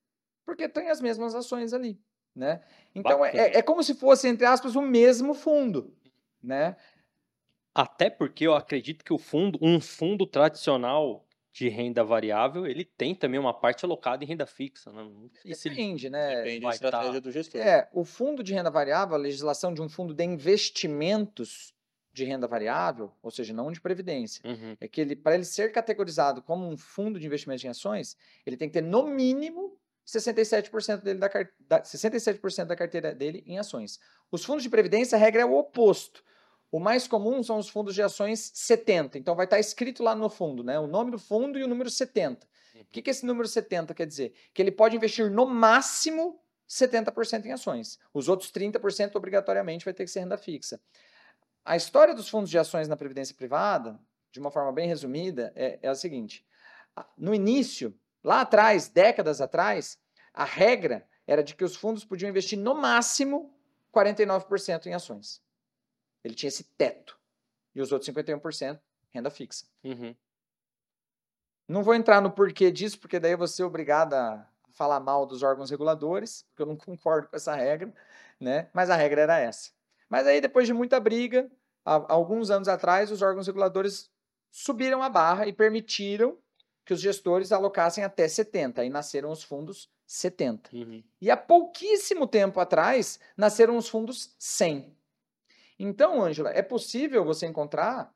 [0.45, 2.01] Porque tem as mesmas ações ali.
[2.35, 2.61] Né?
[2.95, 5.95] Então, é, é como se fosse, entre aspas, o mesmo fundo.
[6.43, 6.77] Né?
[7.75, 13.15] Até porque eu acredito que o fundo, um fundo tradicional de renda variável, ele tem
[13.15, 14.93] também uma parte alocada em renda fixa.
[14.93, 15.09] Né?
[15.45, 16.37] Depende, né?
[16.37, 17.61] Depende da vai estratégia tá- do gestor.
[17.61, 21.75] É, o fundo de renda variável, a legislação de um fundo de investimentos
[22.13, 24.77] de renda variável, ou seja, não de previdência, Uhum.
[24.81, 28.57] é que ele, para ele ser categorizado como um fundo de investimento em ações, ele
[28.57, 31.29] tem que ter no mínimo 67% dele da,
[31.61, 34.01] da 67% da carteira dele em ações.
[34.31, 36.25] Os fundos de previdência, a regra é o oposto.
[36.71, 39.19] O mais comum são os fundos de ações 70.
[39.19, 40.79] Então vai estar escrito lá no fundo, né?
[40.79, 42.47] O nome do fundo e o número 70.
[42.77, 44.33] O que, que esse número 70 quer dizer?
[44.55, 47.99] Que ele pode investir no máximo 70% em ações.
[48.15, 50.81] Os outros 30% obrigatoriamente vai ter que ser renda fixa.
[51.65, 54.01] A história dos fundos de ações na previdência privada,
[54.33, 56.47] de uma forma bem resumida, é, é a seguinte:
[57.19, 59.99] no início, lá atrás, décadas atrás,
[60.33, 63.55] a regra era de que os fundos podiam investir no máximo
[63.93, 65.43] 49% em ações.
[66.25, 67.19] Ele tinha esse teto.
[67.75, 68.81] E os outros 51%
[69.11, 69.67] renda fixa.
[69.85, 70.15] Uhum.
[71.69, 75.27] Não vou entrar no porquê disso, porque daí eu vou ser obrigado a falar mal
[75.27, 77.93] dos órgãos reguladores, porque eu não concordo com essa regra,
[78.41, 78.69] né?
[78.73, 79.71] Mas a regra era essa.
[80.09, 81.51] Mas aí, depois de muita briga,
[81.85, 84.11] há alguns anos atrás, os órgãos reguladores
[84.51, 86.37] subiram a barra e permitiram
[86.85, 88.83] que os gestores alocassem até 70.
[88.83, 90.71] Aí nasceram os fundos 70.
[90.75, 91.03] Uhum.
[91.21, 94.97] E há pouquíssimo tempo atrás nasceram os fundos 100.
[95.79, 98.13] Então, Ângela, é possível você encontrar,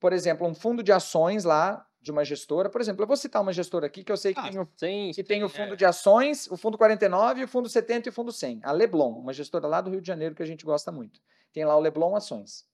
[0.00, 2.70] por exemplo, um fundo de ações lá de uma gestora.
[2.70, 4.68] Por exemplo, eu vou citar uma gestora aqui que eu sei que Ah, tem o
[4.76, 5.76] sem, que tem o fundo é.
[5.76, 8.60] de ações, o fundo 49, o fundo 70 e o fundo 100.
[8.62, 11.20] A Leblon, uma gestora lá do Rio de Janeiro que a gente gosta muito.
[11.52, 12.64] Tem lá o Leblon Ações,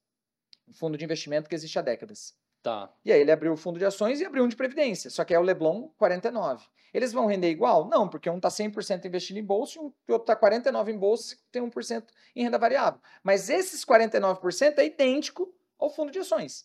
[0.69, 2.35] um fundo de investimento que existe há décadas.
[2.63, 2.89] Tá.
[3.05, 5.35] E aí ele abriu o fundo de ações e abriu um de previdência, só que
[5.35, 6.65] é o Leblon 49.
[6.95, 7.89] Eles vão render igual?
[7.89, 10.99] Não, porque um está 100% investido em bolsa e um- o outro está 49% em
[10.99, 12.05] bolsa e tem 1%
[12.37, 13.01] em renda variável.
[13.23, 16.65] Mas esses 49% é idêntico ao fundo de ações.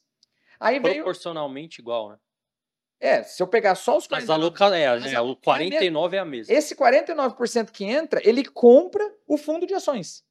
[0.60, 0.95] Aí veio...
[0.95, 2.17] Proporcionalmente igual, né?
[2.99, 6.17] É, se eu pegar só os Mas 49%, a local é, Mas é- o 49
[6.17, 6.53] é a mesma.
[6.53, 10.23] Esse 49% que entra, ele compra o fundo de ações.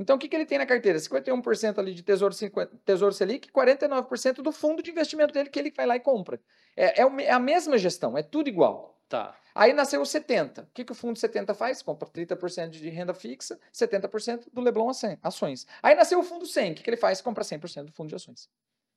[0.00, 0.98] Então, o que, que ele tem na carteira?
[0.98, 5.70] 51% ali de tesouro, 50 tesouro Selic, 49% do fundo de investimento dele que ele
[5.70, 6.40] vai lá e compra.
[6.74, 8.98] É, é é a mesma gestão, é tudo igual.
[9.10, 9.36] Tá.
[9.54, 10.62] Aí nasceu o 70.
[10.62, 11.82] O que, que o fundo 70 faz?
[11.82, 15.66] Compra 30% de renda fixa, 70% do Leblon Ações- Ações.
[15.82, 16.72] Aí nasceu o fundo 100.
[16.72, 17.20] O que, que ele faz?
[17.20, 18.48] Compra 100% do fundo de ações.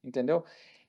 [0.02, 0.46] Entendeu?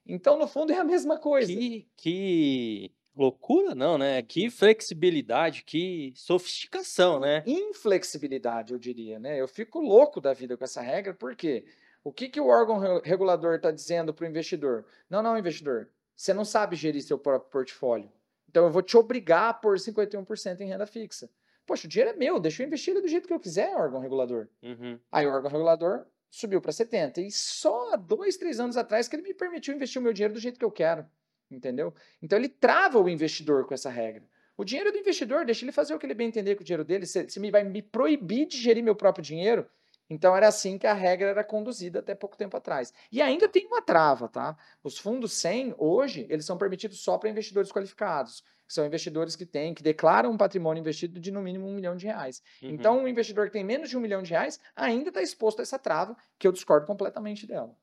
[0.06, 1.50] Então, no fundo, é a mesma coisa.
[1.52, 4.22] Que, que loucura, não, né?
[4.22, 7.42] Que flexibilidade, que sofisticação, né?
[7.46, 9.40] inflexibilidade, eu diria, né?
[9.40, 11.64] Eu fico louco da vida com essa regra, porque
[12.02, 14.84] o que, que o órgão re- regulador está dizendo para o investidor?
[15.08, 18.10] Não, não, investidor, você não sabe gerir seu próprio portfólio.
[18.48, 21.28] Então eu vou te obrigar a pôr 51% em renda fixa.
[21.66, 24.48] Poxa, o dinheiro é meu, deixa eu investir do jeito que eu quiser, órgão regulador.
[24.62, 24.98] Uhum.
[25.10, 27.20] Aí o órgão regulador subiu para 70.
[27.22, 30.34] E só há dois, três anos atrás que ele me permitiu investir o meu dinheiro
[30.34, 31.06] do jeito que eu quero.
[31.54, 31.94] Entendeu?
[32.22, 34.22] Então ele trava o investidor com essa regra.
[34.56, 36.84] O dinheiro do investidor, deixa ele fazer o que ele bem entender com o dinheiro
[36.84, 37.06] dele.
[37.06, 39.68] Se, se me vai me proibir de gerir meu próprio dinheiro,
[40.08, 42.92] então era assim que a regra era conduzida até pouco tempo atrás.
[43.10, 44.56] E ainda tem uma trava, tá?
[44.82, 48.42] Os fundos 100, hoje, eles são permitidos só para investidores qualificados.
[48.66, 51.96] que São investidores que têm, que declaram um patrimônio investido de no mínimo um milhão
[51.96, 52.42] de reais.
[52.62, 52.70] Uhum.
[52.70, 55.62] Então, um investidor que tem menos de um milhão de reais ainda está exposto a
[55.62, 57.74] essa trava, que eu discordo completamente dela.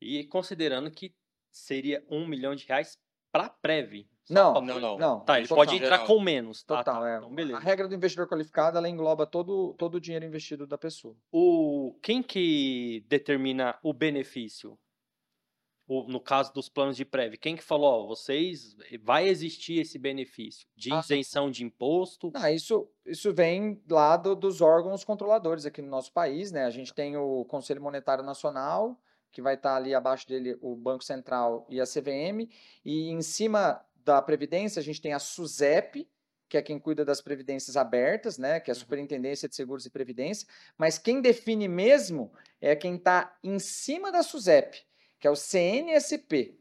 [0.00, 1.14] E considerando que
[1.58, 2.98] seria um milhão de reais
[3.32, 4.06] para Prev.
[4.28, 4.98] Não, pra- Não, não.
[4.98, 5.20] não.
[5.20, 5.64] Tá, ele total.
[5.64, 6.64] pode entrar com menos.
[6.64, 7.08] Tá, Total, tá.
[7.10, 7.16] é.
[7.18, 7.58] Então, beleza.
[7.58, 11.16] A regra do investidor qualificado, ela engloba todo, todo o dinheiro investido da pessoa.
[11.30, 14.76] O, quem que determina o benefício?
[15.88, 19.96] O- no caso dos planos de Prev, quem que falou, ó, vocês, vai existir esse
[20.00, 20.98] benefício de Ah.
[20.98, 22.32] isenção de imposto?
[22.34, 26.64] Não, isso, isso vem lá do- dos órgãos controladores aqui no nosso país, né?
[26.64, 29.00] A gente tem o Conselho Monetário Nacional,
[29.32, 32.48] que vai estar ali abaixo dele o Banco Central e a CVM,
[32.84, 36.08] e em cima da Previdência a gente tem a SUSEP,
[36.48, 38.60] que é quem cuida das previdências abertas, né?
[38.60, 38.80] Que é a Uhum.
[38.80, 40.46] Superintendência de Seguros e Previdência,
[40.78, 44.84] mas quem define mesmo é quem está em cima da SUSEP,
[45.18, 46.56] que é o CNSP,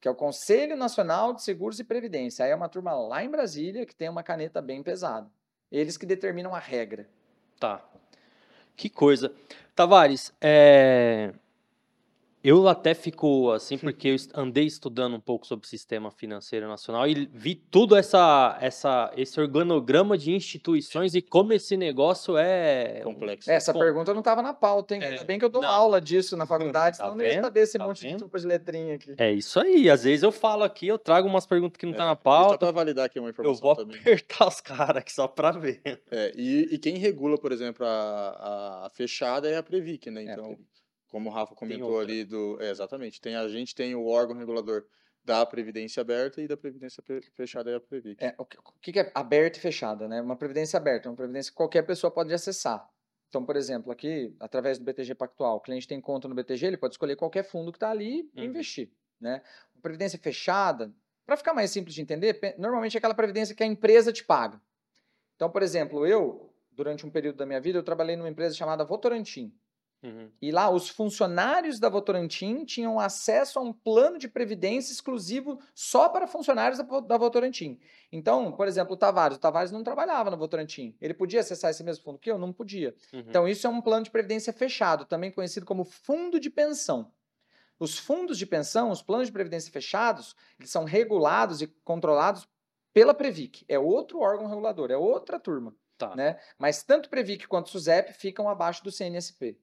[0.00, 2.44] que é o Conselho Nacional de Seguros e Previdência.
[2.44, 5.30] Aí é uma turma lá em Brasília que tem uma caneta bem pesada.
[5.70, 7.08] Eles que determinam a regra.
[7.58, 7.84] Tá.
[8.76, 9.34] Que coisa.
[9.74, 11.32] Tavares, é,
[12.48, 17.06] eu até fico assim, porque eu andei estudando um pouco sobre o sistema financeiro nacional
[17.06, 23.00] e vi tudo essa, essa, esse organograma de instituições e como esse negócio é.
[23.04, 23.50] Complexo.
[23.50, 25.02] Essa Bom, pergunta não estava na pauta, hein?
[25.02, 25.68] é, Ainda bem que eu dou não.
[25.68, 27.44] aula disso na faculdade, Tá senão eu não ia vendo?
[27.44, 28.20] saber esse Tá monte de vendo?
[28.20, 29.14] sopa de letrinha aqui.
[29.18, 29.90] É isso aí.
[29.90, 32.58] Às vezes eu falo aqui, eu trago umas perguntas que não tá na Só pauta.
[32.58, 34.00] para validar aqui uma Eu informação vou também.
[34.00, 35.80] apertar os caras aqui só pra ver.
[36.10, 40.24] É, e, e quem regula, por exemplo, a, a fechada é a Previc, né?
[40.24, 40.77] É, a Então, Previc.
[41.08, 42.58] Como o Rafa comentou ali do.
[42.60, 43.20] É, exatamente.
[43.20, 44.84] Tem, a gente tem o órgão regulador
[45.24, 48.22] da Previdência Aberta e da Previdência Pre- Fechada é a Previc.
[48.24, 48.44] É, o
[48.80, 50.20] que, que é aberta e fechada, né?
[50.22, 52.88] Uma previdência aberta, uma previdência que qualquer pessoa pode acessar.
[53.28, 56.78] Então, por exemplo, aqui, através do BTG Pactual, o cliente tem conta no BTG, ele
[56.78, 58.46] pode escolher qualquer fundo que está ali e Uhum.
[58.46, 58.90] investir,
[59.20, 59.42] né?
[59.74, 60.94] Uma previdência fechada,
[61.26, 64.58] para ficar mais simples de entender, normalmente é aquela previdência que a empresa te paga.
[65.36, 68.82] Então, por exemplo, eu, durante um período da minha vida, eu trabalhei numa empresa chamada
[68.82, 69.54] Votorantim.
[70.02, 70.30] Uhum.
[70.40, 76.08] E lá, os funcionários da Votorantim tinham acesso a um plano de previdência exclusivo só
[76.08, 77.80] para funcionários da, da Votorantim.
[78.12, 79.36] Então, por exemplo, o Tavares.
[79.36, 80.96] O Tavares não trabalhava na Votorantim.
[81.00, 82.38] Ele podia acessar esse mesmo fundo que eu?
[82.38, 82.94] Não podia.
[83.12, 83.20] Uhum.
[83.20, 87.12] Então, isso é um plano de previdência fechado, também conhecido como fundo de pensão.
[87.78, 92.48] Os fundos de pensão, os planos de previdência fechados, eles são regulados e controlados
[92.92, 93.64] pela Previc.
[93.68, 95.74] É outro órgão regulador, é outra turma.
[95.96, 96.14] Tá.
[96.14, 96.38] Né?
[96.56, 99.58] Mas tanto Previc quanto SUSEP ficam abaixo do CNSP.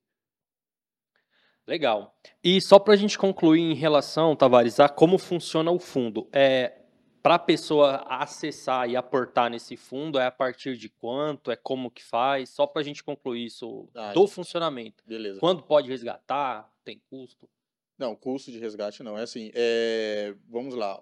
[1.67, 2.15] Legal.
[2.43, 6.27] E só para a gente concluir em relação, Tavares, a como funciona o fundo.
[6.31, 6.81] É,
[7.23, 11.49] para a pessoa acessar e aportar nesse fundo, é a partir de quanto?
[11.49, 12.49] É como que faz?
[12.51, 15.03] Só para a gente concluir isso Ah, do funcionamento.
[15.07, 15.39] Beleza.
[15.39, 16.71] Quando pode resgatar?
[16.83, 17.49] Tem custo?
[17.97, 19.17] Não, custo de resgate não.
[19.17, 21.01] É assim, é, vamos lá.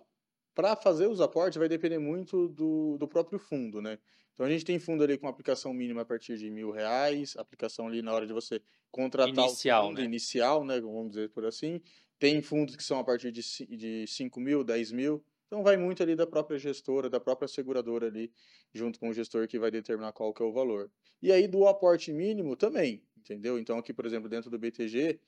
[0.55, 3.97] para fazer os aportes vai depender muito do, do próprio fundo, né?
[4.33, 7.87] Então a gente tem fundo ali com aplicação mínima a partir de mil reais, aplicação
[7.87, 10.05] ali na hora de você contratar Inicial, o fundo né?
[10.05, 10.81] inicial, né?
[10.81, 11.81] Vamos dizer por assim.
[12.19, 15.23] Tem fundos que são a partir de, ci- de 5 mil, 10 mil.
[15.47, 18.31] Então vai muito ali da própria gestora, da própria seguradora ali,
[18.73, 20.91] junto com o gestor que vai determinar qual que é o valor.
[21.21, 23.59] E aí do aporte mínimo também, entendeu?
[23.59, 25.19] Então aqui, por exemplo, dentro do BTG,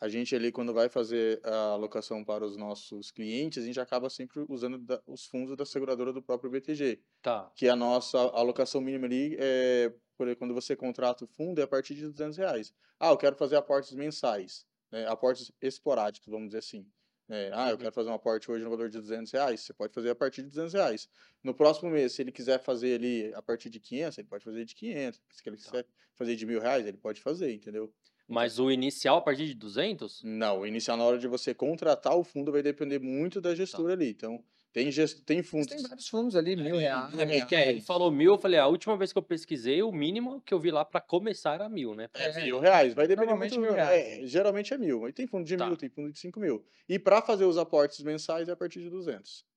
[0.00, 4.08] a gente ali quando vai fazer a alocação para os nossos clientes, a gente acaba
[4.10, 7.52] sempre usando da- os fundos da seguradora do próprio BTG, Tá.
[7.54, 11.68] que a nossa alocação mínima ali é, por quando você contrata o fundo, é a
[11.68, 12.72] partir de 200 reais.
[12.98, 15.06] Ah, eu quero fazer aportes mensais, né?
[15.06, 16.86] aportes esporádicos, vamos dizer assim.
[17.30, 17.78] É, ah, eu Uhum.
[17.78, 20.42] quero fazer um aporte hoje no valor de 200 reais, você pode fazer a partir
[20.42, 21.08] de 200 reais.
[21.44, 24.64] No próximo mês, se ele quiser fazer ali a partir de 500, ele pode fazer
[24.64, 25.20] de 500.
[25.30, 25.62] Se ele Tá.
[25.70, 27.92] quiser fazer de mil reais, ele pode fazer, entendeu?
[28.28, 30.22] Mas o inicial a partir de 200?
[30.22, 33.94] Não, o inicial na hora de você contratar o fundo vai depender muito da gestora
[33.94, 34.10] ali.
[34.10, 35.20] Então, tem, gest...
[35.24, 35.66] tem Mas fundos.
[35.68, 37.18] tem vários fundos ali, mil reais.
[37.18, 39.90] É que é, ele falou mil, eu falei, a última vez que eu pesquisei, o
[39.90, 42.10] mínimo que eu vi lá pra começar era mil, né?
[42.12, 43.58] É, É, mil reais, vai depender muito.
[43.58, 44.30] mil é, reais.
[44.30, 45.66] geralmente é mil, mas tem fundo de Tá.
[45.66, 46.62] mil, tem fundo de cinco mil.
[46.86, 49.47] E para fazer os aportes mensais é a partir de 200.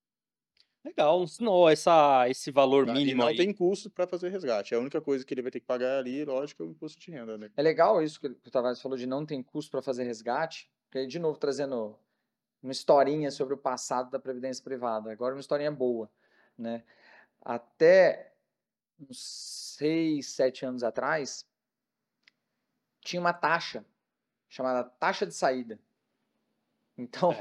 [0.83, 2.87] Legal, ensinou essa, esse valor?
[2.87, 3.37] E mínimo não aí.
[3.37, 4.73] tem custo para fazer resgate.
[4.73, 7.11] A única coisa que ele vai ter que pagar ali, lógico, é o imposto de
[7.11, 7.51] renda, né?
[7.55, 10.99] É legal isso que o Tavares falou de não tem custo para fazer resgate, porque
[10.99, 11.97] aí, de novo, trazendo
[12.63, 15.11] uma historinha sobre o passado da Previdência Privada.
[15.11, 16.09] Agora, uma historinha boa,
[16.57, 16.83] né?
[17.39, 18.33] Até
[18.99, 21.45] uns seis, sete anos atrás,
[23.01, 23.85] tinha uma taxa
[24.49, 25.79] chamada taxa de saída.
[27.01, 27.31] Então,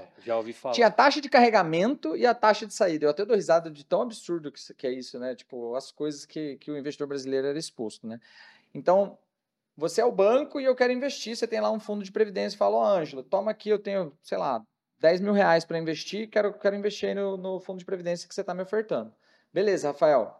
[0.70, 3.06] É, tinha a taxa de carregamento e a taxa de saída.
[3.06, 5.34] Eu até dou risada de tão absurdo que, que é isso, né?
[5.34, 8.20] Tipo, as coisas que, que o investidor brasileiro era exposto, né?
[8.74, 9.18] Então,
[9.76, 11.36] você é o banco e eu quero investir.
[11.36, 14.16] Você tem lá um fundo de previdência e fala, ó, Ângelo, toma aqui, eu tenho,
[14.22, 14.64] sei lá,
[14.98, 18.34] 10 mil reais para investir, quero, quero investir aí no, no fundo de previdência que
[18.34, 19.12] você está me ofertando.
[19.52, 20.38] Beleza, Rafael.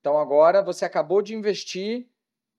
[0.00, 2.06] Então, agora você acabou de investir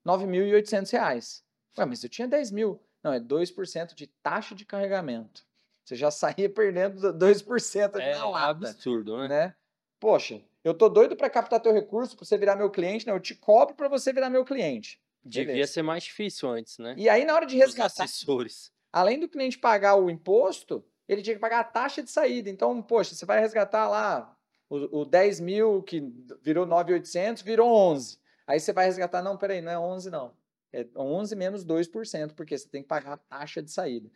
[0.06, 1.44] 9.800 reais.
[1.78, 2.82] Ué, mas eu tinha 10 mil.
[3.04, 5.46] Não, é 2% de taxa de carregamento.
[5.86, 9.28] Você já saía perdendo 2% ali É na lata absurdo, né?
[9.28, 9.56] né?
[10.00, 13.14] Poxa, eu tô doido para captar teu recurso para você virar meu cliente, né?
[13.14, 15.00] Eu te cobro para você virar meu cliente.
[15.24, 15.74] Devia Beleza.
[15.74, 16.96] ser mais difícil antes, né?
[16.98, 18.72] E aí na hora de Os resgatar, assessores.
[18.92, 22.50] além do cliente pagar o imposto, ele tinha que pagar a taxa de saída.
[22.50, 24.36] Então, poxa, você vai resgatar lá
[24.70, 26.02] o, o 10 mil que
[26.42, 28.18] virou 9.800, virou 11.
[28.48, 30.36] Aí você vai resgatar, não, peraí, não é 11 não.
[30.74, 34.10] É 11 menos 2%, porque você tem que pagar a taxa de saída.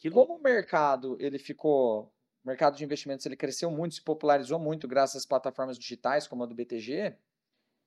[0.00, 0.10] Que.
[0.10, 4.88] Como o mercado ele ficou, o mercado de investimentos ele cresceu muito, se popularizou muito
[4.88, 7.14] graças às plataformas digitais como a do BTG,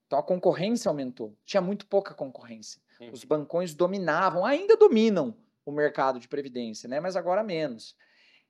[0.06, 1.36] então a concorrência aumentou.
[1.44, 2.80] Tinha muito pouca concorrência.
[3.02, 3.12] Uhum.
[3.12, 7.00] Os bancões dominavam, ainda dominam o mercado de previdência, né?
[7.00, 7.96] Mas agora menos.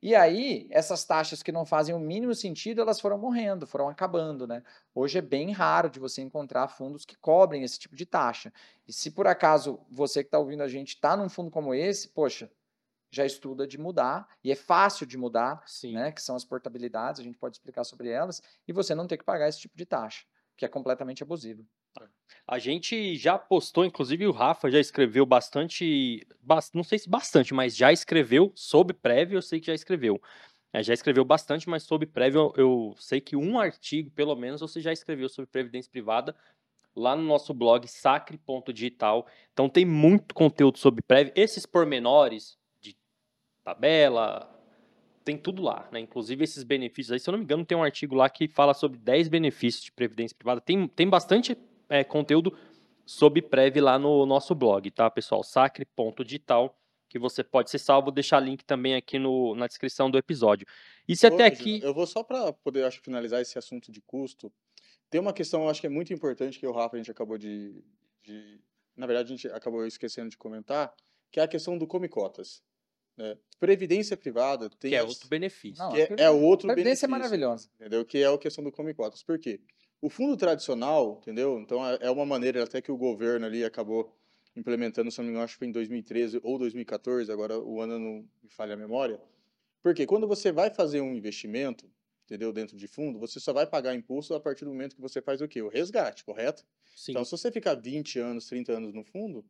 [0.02, 4.46] E aí, essas taxas que não fazem o mínimo sentido, elas foram morrendo, foram acabando,
[4.46, 4.62] né?
[4.94, 8.52] Hoje é bem raro de você encontrar fundos que cobrem esse tipo de taxa.
[8.86, 12.10] E se por acaso você que está ouvindo a gente está num fundo como esse,
[12.10, 12.52] poxa,
[13.14, 15.94] já estuda de mudar, e é fácil de mudar, Sim.
[15.94, 16.12] né?
[16.12, 19.24] Que são as portabilidades, a gente pode explicar sobre elas, e você não ter que
[19.24, 20.26] pagar esse tipo de taxa,
[20.58, 21.66] que é completamente abusivo.
[22.48, 27.54] A gente já postou, inclusive o Rafa já escreveu bastante, bas- não sei se bastante,
[27.54, 30.20] mas já escreveu sobre prévio, eu sei que já escreveu.
[30.74, 34.82] É, já escreveu bastante, mas sobre prévio eu, sei que um artigo, pelo menos, você
[34.82, 36.36] já escreveu sobre previdência privada
[36.96, 39.28] lá no nosso blog sacre.digital.
[39.52, 41.32] Então tem muito conteúdo sobre prévio.
[41.36, 42.58] Esses pormenores
[43.64, 44.50] tabela,
[45.24, 46.00] tem tudo lá, né?
[46.00, 48.74] Inclusive esses benefícios aí, se eu não me engano, tem um artigo lá que fala
[48.74, 50.62] sobre 10 benefícios de previdência privada.
[50.62, 51.58] Tem, tem bastante
[51.90, 52.56] é, conteúdo
[53.06, 55.44] sobre Prev lá no nosso blog, tá, pessoal?
[55.44, 56.78] Sacre.digital,
[57.10, 58.06] que você pode ser salvo.
[58.06, 60.68] Vou deixar link também aqui no, na descrição do episódio.
[61.08, 61.80] E se Ô, até aqui.
[61.82, 64.52] Eu vou só para poder, acho, finalizar esse assunto de custo.
[65.10, 67.38] Tem uma questão, eu acho que é muito importante, que o Rafa a gente acabou
[67.38, 67.84] de,
[68.24, 68.60] de-
[68.96, 70.94] Na verdade, a gente acabou esquecendo de comentar,
[71.32, 72.64] que é a questão do come cotas.
[73.18, 73.38] Né?
[73.60, 74.92] Previdência privada tem.
[74.92, 75.84] Que é outro benefício.
[75.84, 77.70] Não, que é, é o outro Previdência é benefício, maravilhosa.
[77.76, 78.06] entendeu?
[78.06, 79.24] Que é a questão do come cotas.
[79.24, 79.62] Por quê?
[80.02, 81.60] O fundo tradicional, entendeu?
[81.60, 84.14] Então é é uma maneira até que o governo ali acabou
[84.56, 87.98] implementando, se não me engano, acho que foi em 2013 ou 2014, agora o ano
[87.98, 89.20] não me falha a memória.
[89.82, 91.90] Porque quando você vai fazer um investimento,
[92.26, 95.22] entendeu, dentro de fundo, você só vai pagar imposto a partir do momento que você
[95.22, 95.62] faz o quê?
[95.62, 96.66] O resgate, correto?
[96.96, 97.12] Sim.
[97.12, 99.44] Então, se você ficar 20 anos, 30 anos no fundo,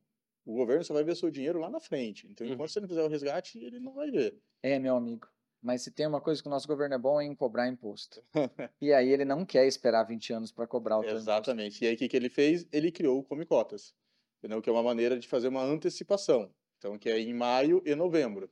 [0.45, 2.27] o governo só vai ver seu dinheiro lá na frente.
[2.29, 2.53] Então, Uhum.
[2.53, 4.37] enquanto você não fizer o resgate, ele não vai ver.
[4.61, 5.27] É, meu amigo.
[5.61, 8.21] Mas se tem uma coisa que o nosso governo é bom é em cobrar imposto.
[8.81, 11.29] e aí ele não quer esperar 20 anos para cobrar o teu imposto.
[11.29, 11.83] Exatamente.
[11.83, 12.67] E aí, o que, que ele fez?
[12.71, 13.93] Ele criou o Come Cotas,
[14.39, 14.61] entendeu?
[14.61, 16.53] Que é uma maneira de fazer uma antecipação.
[16.77, 18.51] Então, que é em maio e novembro.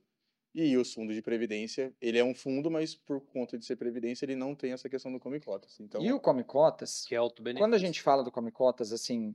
[0.55, 4.25] E os fundos de previdência, ele é um fundo, mas por conta de ser previdência,
[4.25, 5.79] ele não tem essa questão do come cotas.
[5.81, 7.63] Então, E o Come Cotas, Que é alto benefício.
[7.65, 9.33] quando a gente fala do Come Cotas, assim,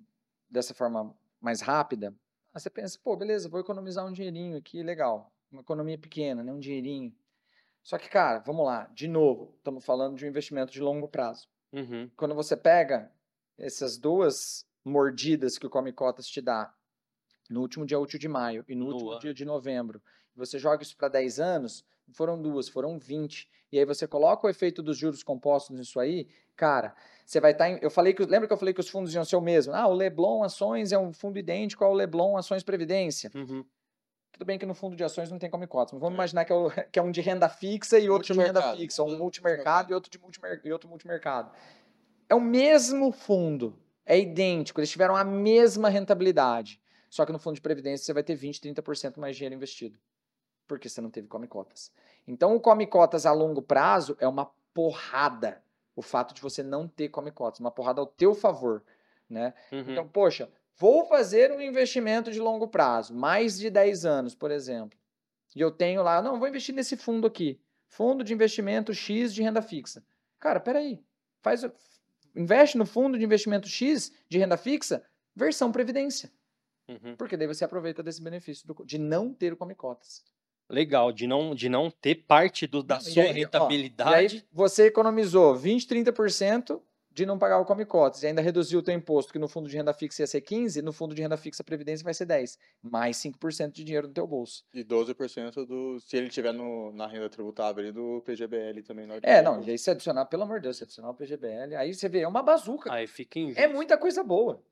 [0.48, 2.14] dessa forma mais rápida,
[2.56, 5.30] aí você pensa, pô, beleza, vou economizar um dinheirinho aqui, legal.
[5.52, 6.50] Uma economia pequena, né?
[6.50, 7.14] Um dinheirinho.
[7.82, 11.48] Só que, cara, vamos lá, de novo, estamos falando de um investimento de longo prazo.
[11.72, 12.10] Uhum.
[12.16, 13.12] Quando você pega
[13.58, 16.74] essas duas mordidas que o Come Cotas te dá,
[17.48, 20.02] no último dia útil de maio e no último dia de novembro,
[20.34, 23.48] e você joga isso para 10 anos, foram duas, foram 20.
[23.72, 26.94] E aí você coloca o efeito dos juros compostos nisso aí, cara,
[27.24, 27.68] você vai estar.
[27.82, 28.24] eu falei que.
[28.24, 29.72] Lembra que eu falei que os fundos iam ser o mesmo?
[29.74, 33.30] Ah, o Leblon Ações é um fundo idêntico ao Leblon Ações Previdência.
[33.34, 33.64] Uhum.
[34.32, 36.52] Tudo bem que no fundo de ações não tem come cotas, mas vamos imaginar que
[36.52, 39.90] é, o- que é um de renda fixa e outro de renda fixa, um multimercado
[39.90, 41.50] e outro de multimer, e outro multimercado.
[42.28, 46.78] É o mesmo fundo, é idêntico, eles tiveram a mesma rentabilidade.
[47.08, 49.98] Só que no fundo de previdência você vai ter 20, 30% mais dinheiro investido,
[50.66, 51.92] porque você não teve come cotas.
[52.26, 55.62] Então o come cotas a longo prazo é uma porrada.
[55.94, 58.82] O fato de você não ter come cotas, uma porrada ao teu favor,
[59.28, 59.54] né?
[59.72, 59.84] Uhum.
[59.92, 64.98] Então, poxa, vou fazer um investimento de longo prazo, mais de 10 anos, por exemplo.
[65.54, 67.58] E eu tenho lá, não, vou investir nesse fundo aqui.
[67.88, 70.04] Fundo de investimento X de renda fixa.
[70.38, 71.02] Cara, peraí.
[71.40, 71.64] Faz,
[72.34, 75.02] investe no fundo de investimento X de renda fixa,
[75.34, 76.30] versão previdência.
[76.88, 77.16] Uhum.
[77.16, 80.22] Porque daí você aproveita desse benefício do- de não ter o come cotas.
[80.68, 84.10] Legal, de não, de não ter parte do, da Não, e sua aí, ó, rentabilidade.
[84.10, 86.80] E aí você economizou 20, 30%
[87.16, 89.70] de não pagar o come cotas e ainda reduziu o teu imposto, que no fundo
[89.70, 92.58] de renda fixa ia ser 15, no fundo de renda fixa previdência vai ser 10,
[92.82, 94.62] mais 5% de dinheiro no teu bolso.
[94.74, 95.98] e 12% do.
[95.98, 99.08] Se ele tiver no, na renda tributável ali do PGBL também.
[99.10, 101.08] hora de É, pagar não, e aí se adicionar, pelo amor de Deus, se adicionar
[101.08, 102.92] o PGBL, aí você vê, é uma bazuca.
[102.92, 103.60] Aí fica injusto.
[103.62, 104.62] É muita coisa boa.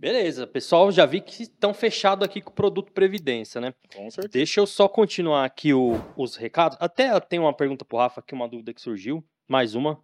[0.00, 3.74] Beleza, pessoal, já vi que estão fechados aqui com o produto Previdência, né?
[3.94, 4.28] Com certeza.
[4.28, 6.78] Deixa eu só continuar aqui o- os recados.
[6.80, 9.24] Até tem uma pergunta pro Rafa aqui, uma dúvida que surgiu.
[9.48, 10.00] Mais uma.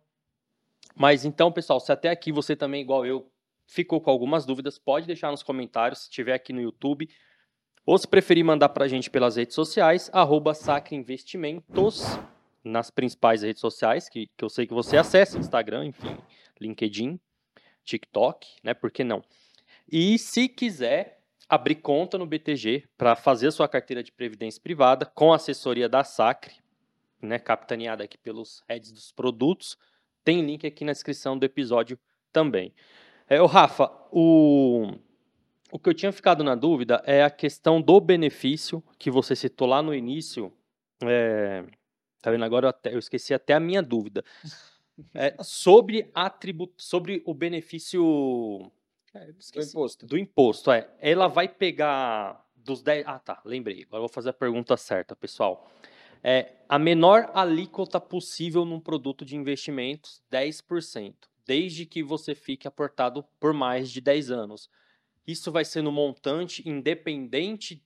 [0.97, 3.31] Mas então, pessoal, se até aqui você também, igual eu,
[3.69, 7.09] ficou com algumas dúvidas, pode deixar nos comentários, se tiver aqui no YouTube.
[7.87, 12.03] Ou se preferir mandar pra gente pelas redes sociais, arroba Sacre Investimentos,
[12.65, 16.17] nas principais redes sociais, que, que eu sei que você acessa, Instagram, enfim,
[16.61, 17.21] LinkedIn,
[17.85, 18.73] TikTok, né?
[18.75, 19.23] Por que não?
[19.91, 25.07] E se quiser abrir conta no BTG para fazer a sua carteira de previdência privada
[25.07, 26.55] com a assessoria da Sacre,
[27.21, 29.79] né, capitaneada aqui pelos heads dos produtos,
[30.25, 31.99] tem link aqui na descrição do episódio
[32.33, 32.75] também.
[33.29, 34.93] É, o Rafa, o,
[35.71, 39.67] o que eu tinha ficado na dúvida é a questão do benefício que você citou
[39.69, 40.53] lá no início.
[41.03, 41.65] É,
[42.23, 42.67] tá vendo agora?
[42.67, 44.25] Eu, até- eu esqueci até a minha dúvida.
[45.13, 48.71] É, sobre, atribu sobre o benefício.
[49.15, 50.07] É, Do imposto.
[50.07, 50.91] Do imposto, é.
[51.01, 53.07] Ela vai pegar dos 10.
[53.07, 53.83] Ah, tá, lembrei.
[53.83, 55.71] Agora eu vou fazer a pergunta certa, pessoal.
[56.23, 63.23] É, a menor alíquota possível num produto de investimentos, 10%, desde que você fique aportado
[63.39, 64.71] por mais de 10 anos.
[65.27, 67.83] Isso vai ser no montante independente.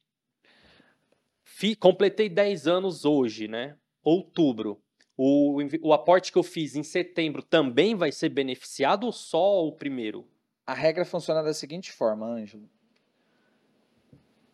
[1.44, 3.76] Fi- completei 10 anos hoje, né?
[4.02, 4.80] Outubro.
[5.16, 9.72] O, o aporte que eu fiz em setembro também vai ser beneficiado ou só o
[9.72, 10.24] primeiro?
[10.68, 12.68] A regra funciona da seguinte forma, Ângelo.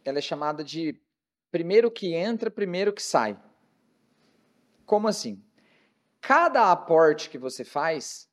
[0.05, 0.97] Ela é chamada de
[1.51, 3.37] primeiro que entra, primeiro que sai.
[4.87, 5.43] Como assim?
[6.21, 8.31] Cada aporte que você faz,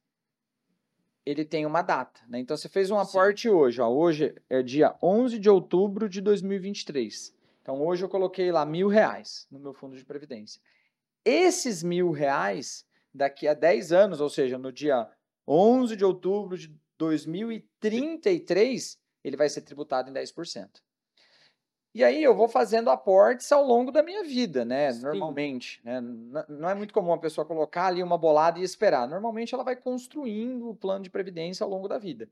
[1.26, 2.22] ele tem uma data.
[2.28, 2.38] Né?
[2.38, 3.10] Então, você fez um Sim.
[3.10, 3.82] aporte hoje.
[3.82, 7.36] Ó, hoje é dia 11 de outubro de 2023.
[7.64, 10.62] Então, hoje eu coloquei lá mil reais no meu fundo de previdência.
[11.26, 15.10] Esses mil reais, daqui a 10 anos, ou seja, no dia
[15.48, 20.70] 11 de outubro de 2033, ele vai ser tributado em 10%.
[21.94, 24.94] E aí eu vou fazendo aportes ao longo da minha vida, né?
[24.94, 25.02] Sim.
[25.02, 25.82] Normalmente.
[25.84, 26.00] Né?
[26.48, 29.10] Não é muito comum a pessoa colocar ali uma bolada e esperar.
[29.10, 32.30] Normalmente ela vai construindo o plano de previdência ao longo da vida.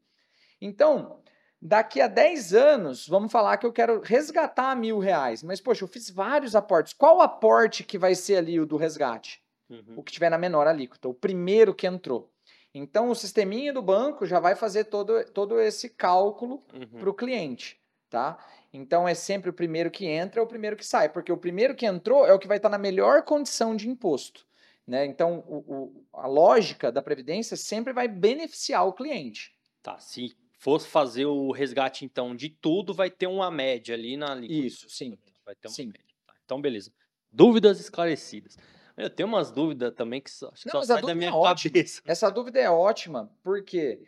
[0.61, 1.19] Então,
[1.61, 5.43] daqui a 10 anos, vamos falar que eu quero resgatar mil reais.
[5.43, 6.93] Mas, poxa, eu fiz vários aportes.
[6.93, 9.43] Qual aporte que vai ser ali o do resgate?
[9.69, 9.97] Uhum.
[9.97, 12.31] o que tiver na menor alíquota, o primeiro que entrou.
[12.79, 16.99] Então, o sisteminha do banco já vai fazer todo, todo esse cálculo Uhum.
[16.99, 17.77] para o cliente,
[18.09, 18.37] tá?
[18.71, 21.75] Então, é sempre o primeiro que entra, é o primeiro que sai, porque o primeiro
[21.75, 24.45] que entrou é o que vai estar na melhor condição de imposto,
[24.87, 25.05] né?
[25.05, 29.51] Então, o- o- a lógica da Previdência sempre vai beneficiar o cliente.
[29.81, 34.37] Tá, se fosse fazer o resgate, então, de tudo, vai ter uma média ali na.
[34.41, 35.17] Isso, sim.
[35.45, 35.87] Vai ter uma Sim.
[35.87, 36.03] média.
[36.27, 36.91] Tá, então, beleza.
[37.31, 38.57] Dúvidas esclarecidas.
[38.99, 41.29] Eu tenho umas dúvidas também que só, acho que Não, só sai da dúvida minha
[41.29, 42.01] é cabeça.
[42.05, 44.01] Essa dúvida é ótima, porque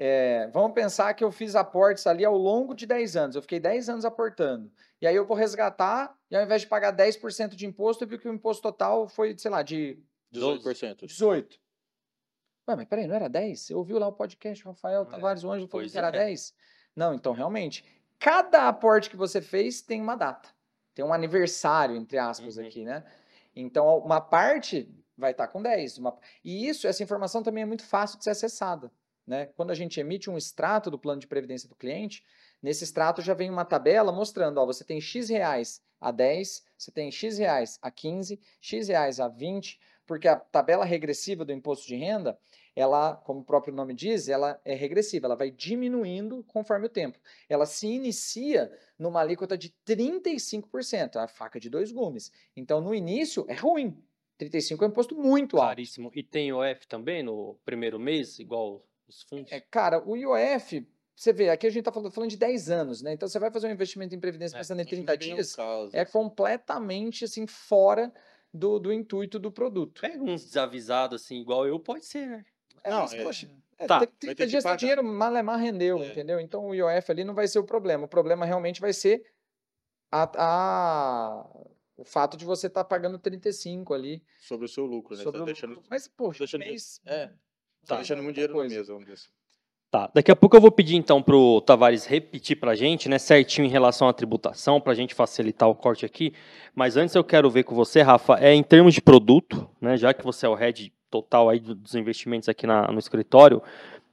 [0.00, 3.34] É, vamos pensar que eu fiz aportes ali ao longo de 10 anos.
[3.34, 4.70] Eu fiquei 10 anos aportando.
[5.00, 8.16] E aí eu vou resgatar, e ao invés de pagar 10% de imposto, eu vi
[8.16, 9.98] que o imposto total foi, sei lá, de
[10.32, 11.04] 18%.
[11.04, 11.58] 18.
[12.68, 13.60] Ué, mas peraí, não era 10?
[13.60, 16.08] Você ouviu lá o podcast, o Rafael É, Tavares, o Anjo falou pois que era
[16.08, 16.12] é.
[16.12, 16.54] 10?
[16.94, 17.84] Não, então realmente,
[18.20, 20.48] cada aporte que você fez tem uma data.
[20.94, 22.66] Tem um aniversário, entre aspas, Uhum.
[22.66, 23.04] aqui, né?
[23.60, 25.98] Então, uma parte vai estar com 10.
[25.98, 28.90] uma- E isso, essa informação também é muito fácil de ser acessada.
[29.26, 29.46] Né?
[29.56, 32.24] Quando a gente emite um extrato do plano de previdência do cliente,
[32.62, 36.90] nesse extrato já vem uma tabela mostrando, ó, você tem X reais a 10, você
[36.90, 39.78] tem X reais a 15, X reais a 20,
[40.08, 42.36] porque a tabela regressiva do imposto de renda,
[42.74, 47.18] ela, como o próprio nome diz, ela é regressiva, ela vai diminuindo conforme o tempo.
[47.48, 52.32] Ela se inicia numa alíquota de 35%, a faca de dois gumes.
[52.56, 54.02] Então, no início, é ruim.
[54.38, 55.68] 35 é um imposto muito alto.
[55.68, 56.10] Caríssimo.
[56.14, 59.52] E tem OF também no primeiro mês, igual os fundos?
[59.52, 63.02] É, cara, o IOF, você vê, aqui a gente está falando, falando de 10 anos,
[63.02, 63.12] né?
[63.12, 65.30] Então você vai fazer um investimento em previdência É, pensando em Acho que 30 nem
[65.30, 65.58] é o dias,
[65.92, 66.12] é assim.
[66.12, 68.10] completamente assim fora
[68.52, 70.00] do, do intuito do produto.
[70.00, 72.44] Pega uns desavisados assim, igual eu, pode ser, né?
[72.84, 73.98] É, Não, mas, é- poxa, é, Tá.
[74.00, 74.76] tem- Vai 30 ter que dias pagar.
[74.76, 76.08] dinheiro malemar rendeu, É.
[76.10, 76.40] entendeu?
[76.40, 78.04] Então o IOF ali não vai ser o problema.
[78.04, 79.24] O problema realmente vai ser
[80.10, 81.46] a, a-
[81.96, 84.22] o fato de você estar pagando 35 ali.
[84.38, 85.22] Sobre o seu lucro, né?
[85.22, 87.26] sobre Tá o- deixando, Mas, poxa, deixando mês, é,
[87.86, 88.74] tá é deixando muito dinheiro na coisa.
[88.76, 89.37] mesa, vamos dizer assim.
[89.90, 93.66] Tá, daqui a pouco eu vou pedir então pro Tavares repetir pra gente, né, certinho
[93.66, 96.34] em relação à tributação, pra gente facilitar o corte aqui.
[96.74, 100.12] Mas antes eu quero ver com você, Rafa, é em termos de produto, né, já
[100.12, 103.62] que você é o head total aí do- dos investimentos aqui na- no escritório,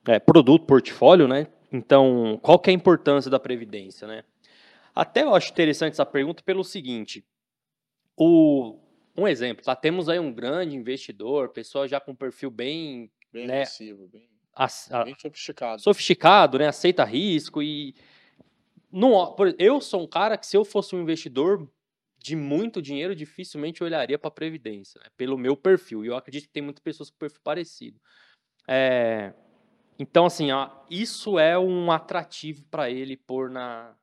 [0.08, 1.48] é, produto, portfólio, né?
[1.70, 4.24] Então, qual que é a importância da previdência, né?
[4.94, 7.26] Até eu acho interessante essa pergunta pelo seguinte,
[8.16, 8.80] o
[9.18, 9.76] um exemplo, tá?
[9.76, 13.54] Temos aí um grande investidor, pessoa já com perfil bem Bem Né?
[13.56, 15.82] agressivo, bem, a- bem sofisticado.
[15.82, 16.68] sofisticado, né?
[16.68, 17.94] Aceita risco e
[18.92, 21.70] não, eu sou um cara que se eu fosse um investidor
[22.18, 25.10] de muito dinheiro, dificilmente eu olharia para previdência, né?
[25.18, 26.04] pelo meu perfil.
[26.04, 28.00] E eu acredito que tem muitas pessoas com perfil parecido.
[28.68, 29.34] É,
[30.00, 33.96] então, assim, ó, isso é um atrativo para ele pôr na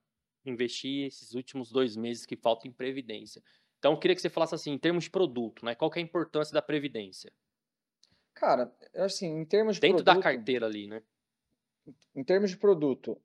[0.45, 3.43] investir esses últimos dois meses que faltam em previdência.
[3.79, 5.75] Então, eu queria que você falasse assim, em termos de produto, né?
[5.75, 7.33] Qual que é a importância da previdência
[8.35, 11.03] Cara, assim, em termos de dentro da produto- carteira ali, né?
[12.15, 13.21] em termos de produto,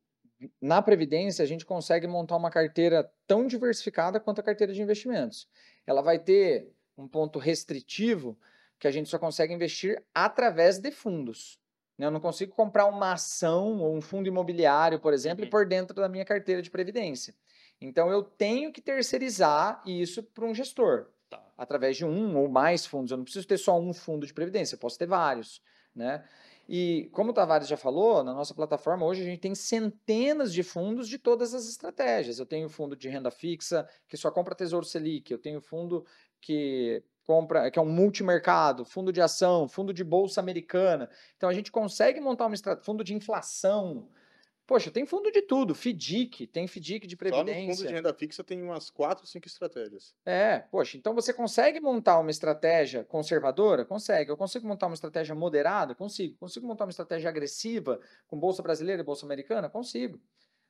[0.62, 5.48] na Previdência a gente consegue montar uma carteira tão diversificada quanto a carteira de investimentos.
[5.86, 8.38] Ela vai ter um ponto restritivo
[8.80, 11.60] que a gente só consegue investir através de fundos.
[11.98, 12.06] né?
[12.06, 15.48] Eu não consigo comprar uma ação ou um fundo imobiliário, por exemplo, Uhum.
[15.48, 17.34] e pôr dentro da minha carteira de Previdência.
[17.82, 21.44] Então eu tenho que terceirizar isso para um gestor Tá.
[21.58, 23.12] através de um ou mais fundos.
[23.12, 25.62] Eu não preciso ter só um fundo de previdência, eu posso ter vários,
[25.94, 26.24] né?
[26.70, 30.64] E como o Tavares já falou, na nossa plataforma hoje a gente tem centenas de
[30.64, 32.40] fundos de todas as estratégias.
[32.40, 36.06] Eu tenho fundo de renda fixa que só compra Tesouro Selic, eu tenho fundo
[36.42, 41.10] que compra, que é um multimercado, fundo de ação, fundo de bolsa americana.
[41.36, 44.10] Então a gente consegue montar estratégia, fundo de inflação.
[44.68, 47.74] Poxa, tem fundo de tudo, FDIC, tem FDIC de Só no previdência.
[47.74, 50.14] fundo de renda fixa tem umas 4, 5 estratégias.
[50.26, 53.86] É, poxa, então você consegue montar uma estratégia conservadora?
[53.86, 54.30] Consegue.
[54.30, 55.96] Eu consigo montar uma estratégia moderada?
[55.96, 56.36] Consigo.
[56.38, 57.98] Consigo montar uma estratégia agressiva
[58.28, 59.70] com bolsa brasileira e bolsa americana?
[59.70, 60.20] Consigo.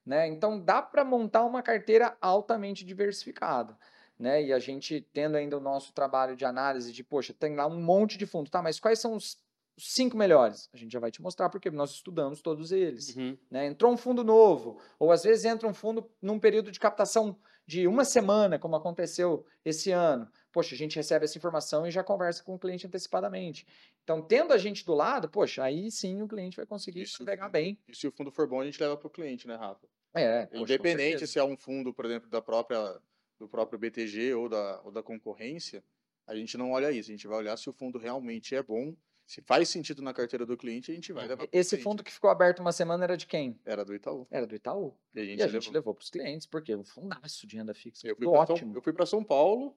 [0.06, 0.28] Né?
[0.28, 3.76] Então dá para montar uma carteira altamente diversificada.
[4.18, 4.44] Né?
[4.44, 7.82] E a gente tendo ainda o nosso trabalho de análise de, poxa, tem lá um
[7.82, 8.62] monte de fundo, tá?
[8.62, 9.40] Mas quais são os
[9.78, 10.70] os cinco melhores?
[10.74, 13.38] A gente já vai te mostrar porque nós estudamos todos eles Uhum.
[13.50, 13.68] né?
[13.68, 17.86] Entrou um fundo novo, ou às vezes entra um fundo num período de captação de
[17.86, 20.28] uma semana, como aconteceu esse ano.
[20.52, 23.68] Poxa, a gente recebe essa informação e já conversa com o cliente antecipadamente.
[24.04, 27.24] Então, tendo a gente do lado, poxa, aí sim o cliente vai conseguir Isso.
[27.24, 27.78] navegar bem.
[27.88, 29.86] E se o fundo for bom, a gente leva para o cliente, né, Rafa?
[30.14, 33.00] É, poxa, Independente se é um fundo, por exemplo, da própria,
[33.38, 35.84] do próprio BTG ou da, ou da concorrência,
[36.26, 37.12] a gente não olha isso.
[37.12, 38.96] A gente vai olhar se o fundo realmente é bom,
[39.28, 41.84] se faz sentido na carteira do cliente, a gente vai levar pro Esse cliente.
[41.84, 43.60] fundo que ficou aberto uma semana era de quem?
[43.66, 44.26] Era do Itaú.
[44.32, 44.94] Era do Itaú.
[45.14, 45.94] E a gente, E a gente levou.
[45.94, 48.08] para os clientes, porque um fundaço de renda fixa.
[48.08, 48.58] Eu fui ótimo.
[48.58, 49.76] São, eu fui para São Paulo,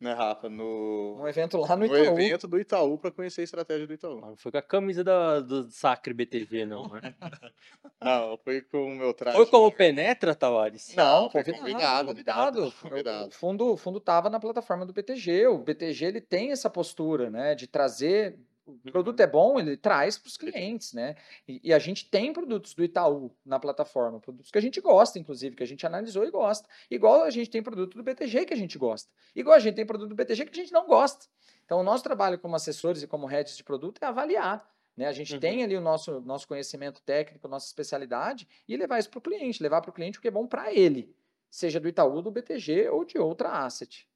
[0.00, 2.18] né, Rafa, no, Um evento lá no no Itaú.
[2.18, 4.20] evento do Itaú para conhecer a estratégia do Itaú.
[4.20, 7.14] Não foi com a camisa da- do Sacre BTG, não, né?
[8.00, 9.36] Não, foi com o meu traje.
[9.36, 10.94] Foi como penetra, Tavares?
[10.94, 12.08] Não, foi convidado.
[12.08, 12.72] convidado, convidado.
[12.80, 13.28] convidado.
[13.28, 15.46] O fundo, o fundo estava na plataforma do BTG.
[15.48, 18.38] O BTG ele tem essa postura, né, de trazer.
[18.68, 21.16] O produto é bom, ele traz para os clientes, né?
[21.46, 25.18] E, e a gente tem produtos do Itaú na plataforma, produtos que a gente gosta,
[25.18, 26.68] inclusive, que a gente analisou e gosta.
[26.90, 29.10] Igual a gente tem produto do BTG que a gente gosta.
[29.34, 31.26] Igual a gente tem produto do BTG que a gente não gosta.
[31.64, 35.06] Então, o nosso trabalho como assessores e como heads de produto é avaliar Né?
[35.06, 35.40] A gente Uhum.
[35.40, 39.62] tem ali o nosso, nosso conhecimento técnico, nossa especialidade, e levar isso para o cliente,
[39.62, 41.14] levar para o cliente o que é bom para ele,
[41.50, 44.08] seja do Itaú, do BTG ou de outra asset.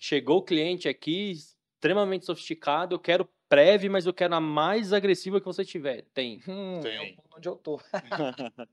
[0.00, 1.34] Chegou o cliente aqui,
[1.84, 6.06] extremamente sofisticado, eu quero prévia, mas eu quero a mais agressiva que você tiver.
[6.14, 6.40] Tem.
[6.48, 7.16] Hum, é Tem.
[7.16, 7.80] ponto onde eu tô.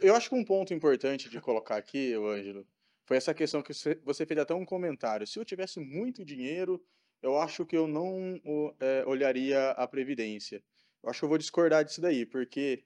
[0.00, 2.64] Eu- acho que um ponto importante de colocar aqui, Ângelo,
[3.04, 3.72] foi essa questão que
[4.04, 5.26] você fez até um comentário.
[5.26, 6.80] Se eu tivesse muito dinheiro,
[7.20, 8.40] eu acho que eu não
[8.78, 10.62] é, olharia a Previdência.
[11.02, 12.84] Eu acho que eu vou discordar disso daí, porque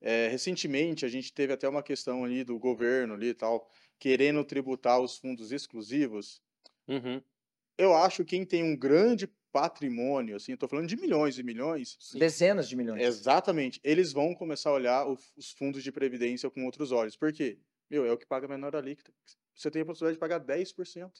[0.00, 3.68] é, recentemente a gente teve até uma questão ali do governo ali e tal,
[3.98, 6.40] querendo tributar os fundos exclusivos.
[6.86, 7.20] Uhum.
[7.78, 11.96] Eu acho que quem tem um grande patrimônio, assim, estou falando de milhões e milhões,
[12.12, 13.02] Dezenas de milhões.
[13.02, 13.80] Exatamente.
[13.82, 17.16] Eles vão começar a olhar os fundos de previdência com outros olhos.
[17.16, 17.58] Por quê?
[17.88, 19.12] Meu, é o que paga a menor alíquota.
[19.54, 21.10] Você tem a possibilidade de pagar 10%.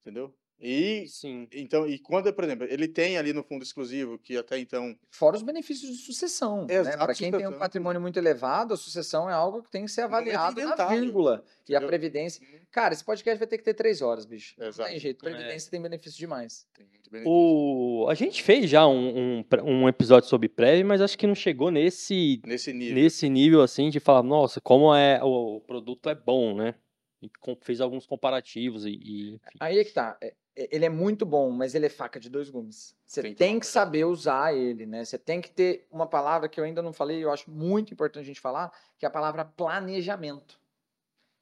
[0.00, 0.34] Entendeu?
[0.60, 1.46] E Sim.
[1.52, 4.96] então, e quando, por exemplo, ele tem ali no fundo exclusivo, que até então.
[5.10, 6.66] Fora os benefícios de sucessão.
[6.66, 6.76] Né?
[6.76, 9.90] Exato, Para quem tem um patrimônio muito elevado, a sucessão é algo que tem que
[9.90, 11.44] ser Momento avaliado na inventário, vírgula.
[11.68, 11.80] E a?
[11.80, 12.46] Previdência.
[12.70, 14.54] Cara, esse podcast vai ter que ter três horas, bicho.
[14.58, 14.88] Não Exato.
[14.88, 15.26] tem jeito.
[15.26, 15.30] É.
[15.30, 16.66] Previdência tem benefício demais.
[16.74, 17.32] Tem muito benefício.
[17.32, 18.06] O...
[18.08, 21.70] A gente fez já um, um, um episódio sobre prévia, mas acho que não chegou
[21.70, 22.94] nesse, Nesse nível.
[22.94, 26.74] nesse nível assim de falar, nossa, como é o, produto é bom, né?
[27.22, 27.30] E
[27.62, 29.58] fez alguns comparativos e, e, enfim.
[29.60, 30.18] Aí é que tá.
[30.56, 32.96] Ele é muito bom, mas ele é faca de dois gumes.
[33.06, 33.66] Você Tem tem, que que, tomar cuidado.
[33.66, 35.04] saber usar ele, né?
[35.04, 37.92] Você tem que ter uma palavra que eu ainda não falei, e eu acho muito
[37.92, 40.60] importante a gente falar, que é a palavra planejamento.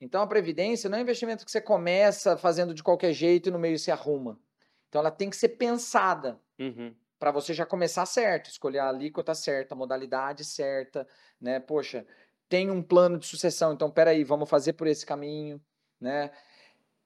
[0.00, 3.52] Então a previdência não é um investimento que você começa fazendo de qualquer jeito e
[3.52, 4.40] no meio se arruma.
[4.88, 6.96] Então ela tem que ser pensada Uhum.
[7.18, 11.06] para você já começar certo, escolher a alíquota certa, a modalidade certa,
[11.40, 11.60] né?
[11.60, 12.06] Poxa,
[12.48, 15.60] tem um plano de sucessão, então peraí, vamos fazer por esse caminho,
[16.00, 16.32] né?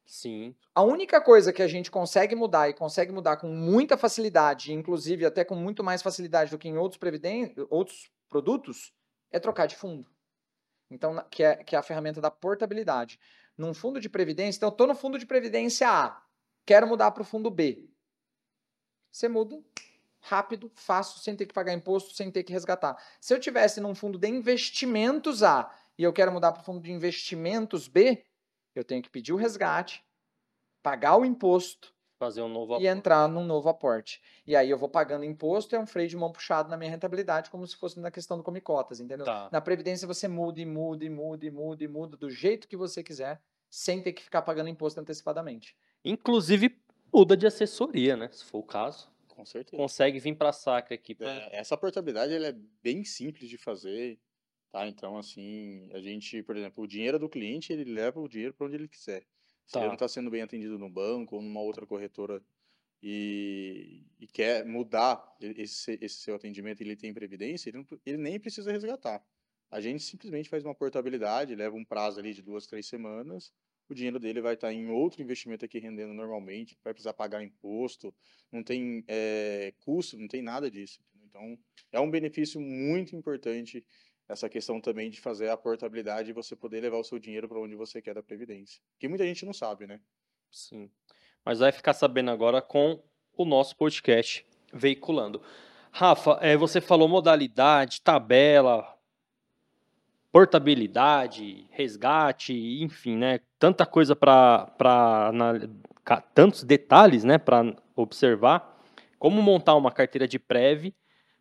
[0.06, 0.54] Sim.
[0.72, 5.26] A única coisa que a gente consegue mudar e consegue mudar com muita facilidade, inclusive
[5.26, 8.92] até com muito mais facilidade do que em outros, previden- outros produtos,
[9.32, 10.08] é trocar de fundo.
[10.88, 13.18] Então, que é, que é a ferramenta da portabilidade.
[13.58, 16.22] Num fundo de previdência, então eu estou no fundo de previdência A,
[16.64, 17.90] quero mudar para o fundo B.
[19.10, 19.60] Você muda
[20.20, 22.96] rápido, fácil, sem ter que pagar imposto, sem ter que resgatar.
[23.20, 26.80] Se eu tivesse num fundo de investimentos A e eu quero mudar para o fundo
[26.80, 28.24] de investimentos B,
[28.78, 30.04] eu tenho que pedir o resgate,
[30.82, 32.86] pagar o imposto Fazer um novo e aporte.
[32.86, 34.22] entrar num novo aporte.
[34.46, 37.50] E aí eu vou pagando imposto, é um freio de mão puxado na minha rentabilidade,
[37.50, 39.26] como se fosse na questão do come cotas, entendeu?
[39.26, 39.50] Tá.
[39.52, 42.76] Na previdência você muda e muda e muda e muda e muda do jeito que
[42.76, 45.76] você quiser, sem ter que ficar pagando imposto antecipadamente.
[46.02, 46.80] Inclusive,
[47.12, 48.30] muda de assessoria, né?
[48.32, 49.10] Se for o caso.
[49.28, 49.76] Com certeza.
[49.76, 51.14] Consegue vir para Sacra aqui.
[51.14, 51.28] Pra...
[51.30, 54.18] É, essa portabilidade ela é bem simples de fazer,
[54.76, 54.86] tá?
[54.86, 58.66] Então, assim, a gente, por exemplo, o dinheiro do cliente, ele leva o dinheiro para
[58.66, 59.26] onde ele quiser.
[59.66, 59.80] Se Tá.
[59.80, 62.44] ele não está sendo bem atendido no banco ou numa outra corretora
[63.02, 68.38] e, e quer mudar esse, esse seu atendimento ele tem previdência, ele, não ele nem
[68.38, 69.24] precisa resgatar.
[69.70, 73.52] A gente simplesmente faz uma portabilidade, leva um prazo ali de duas, três semanas,
[73.88, 78.14] o dinheiro dele vai estar em outro investimento aqui rendendo normalmente, vai precisar pagar imposto,
[78.52, 81.02] não tem eh, custo, não tem nada disso.
[81.24, 81.58] Então,
[81.92, 83.84] é um benefício muito importante
[84.28, 87.60] essa questão também de fazer a portabilidade e você poder levar o seu dinheiro para
[87.60, 88.82] onde você quer da Previdência.
[88.98, 90.00] Que muita gente não sabe, né?
[90.50, 90.90] Sim.
[91.44, 93.02] Mas vai ficar sabendo agora com
[93.36, 95.40] o nosso podcast veiculando.
[95.92, 98.96] Rafa, eh, você falou modalidade, tabela,
[100.32, 102.52] portabilidade, resgate,
[102.82, 103.40] enfim, né?
[103.58, 104.70] Tanta coisa para
[106.34, 108.78] tantos detalhes, né, para observar.
[109.18, 110.92] Como montar uma carteira de prev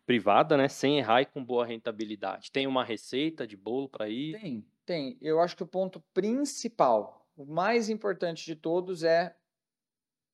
[0.06, 2.52] privada, né, sem errar e com boa rentabilidade.
[2.52, 4.40] Tem uma receita de bolo para ir?
[4.40, 5.18] Tem, tem.
[5.20, 9.36] Eu acho que o ponto principal, o mais importante de todos é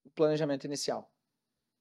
[0.04, 1.10] o planejamento inicial,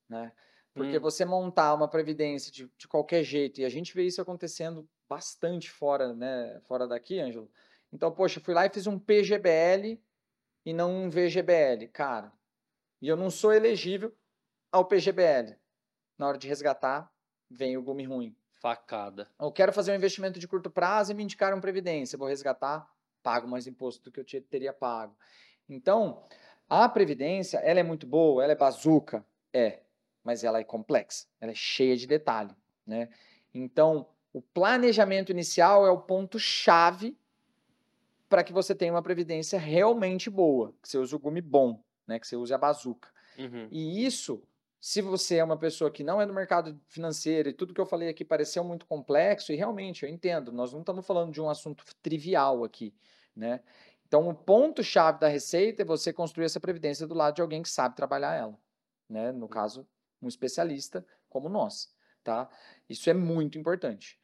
[0.10, 0.32] né?
[0.74, 1.02] Porque Hum.
[1.02, 5.70] você montar uma previdência de, de qualquer jeito, e a gente vê isso acontecendo bastante
[5.70, 7.52] fora, né, fora daqui, Ângelo.
[7.92, 10.02] Então, poxa, fui lá e fiz um PGBL
[10.66, 12.32] e não um VGBL, cara.
[13.02, 14.16] E eu não sou elegível
[14.72, 15.58] ao PGBL.
[16.18, 17.11] Na hora de resgatar,
[17.52, 18.36] vem o gume ruim.
[18.60, 19.28] Facada.
[19.40, 22.18] Eu quero fazer um investimento de curto prazo e me indicaram previdência.
[22.18, 22.88] Vou resgatar,
[23.22, 25.16] pago mais imposto do que eu te- teria pago.
[25.68, 26.24] Então,
[26.70, 29.82] a previdência, ela é muito boa, ela é bazuca, é,
[30.24, 33.10] mas ela é complexa, ela é cheia de detalhe, né?
[33.54, 37.18] Então, o planejamento inicial é o ponto chave
[38.30, 42.20] para que você tenha uma previdência realmente boa, que você use o gume bom, né?
[42.20, 43.10] Que você use a bazuca.
[43.38, 43.68] Uhum.
[43.72, 44.44] E isso,
[44.82, 47.86] se você é uma pessoa que não é do mercado financeiro e tudo que eu
[47.86, 51.48] falei aqui pareceu muito complexo, e realmente eu entendo, nós não estamos falando de um
[51.48, 52.92] assunto trivial aqui,
[53.36, 53.62] né?
[54.08, 57.70] Então, o ponto-chave da receita é você construir essa previdência do lado de alguém que
[57.70, 58.60] sabe trabalhar ela,
[59.08, 59.32] né?
[59.32, 59.88] No caso,
[60.20, 61.94] um especialista como nós.
[62.24, 62.50] tá?
[62.90, 64.20] Isso é muito importante.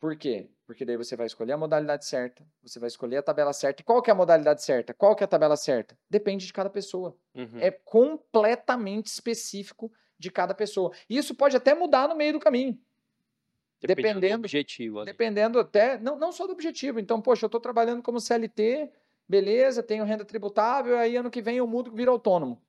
[0.00, 0.50] Por quê?
[0.72, 3.82] Porque daí você vai escolher a modalidade certa, você vai escolher a tabela certa.
[3.82, 4.94] E qual que é a modalidade certa?
[4.94, 5.98] Qual que é a tabela certa?
[6.08, 7.14] Depende de cada pessoa.
[7.34, 7.58] Uhum.
[7.60, 10.90] É completamente específico de cada pessoa.
[11.10, 12.80] E isso pode até mudar no meio do caminho.
[13.82, 15.00] Dependendo do objetivo.
[15.00, 15.10] ali.
[15.10, 16.98] Dependendo até, não, não só do objetivo.
[16.98, 18.90] Então, poxa, eu estou trabalhando como CLT,
[19.28, 22.62] beleza, tenho renda tributável, aí ano que vem eu mudo e viro autônomo.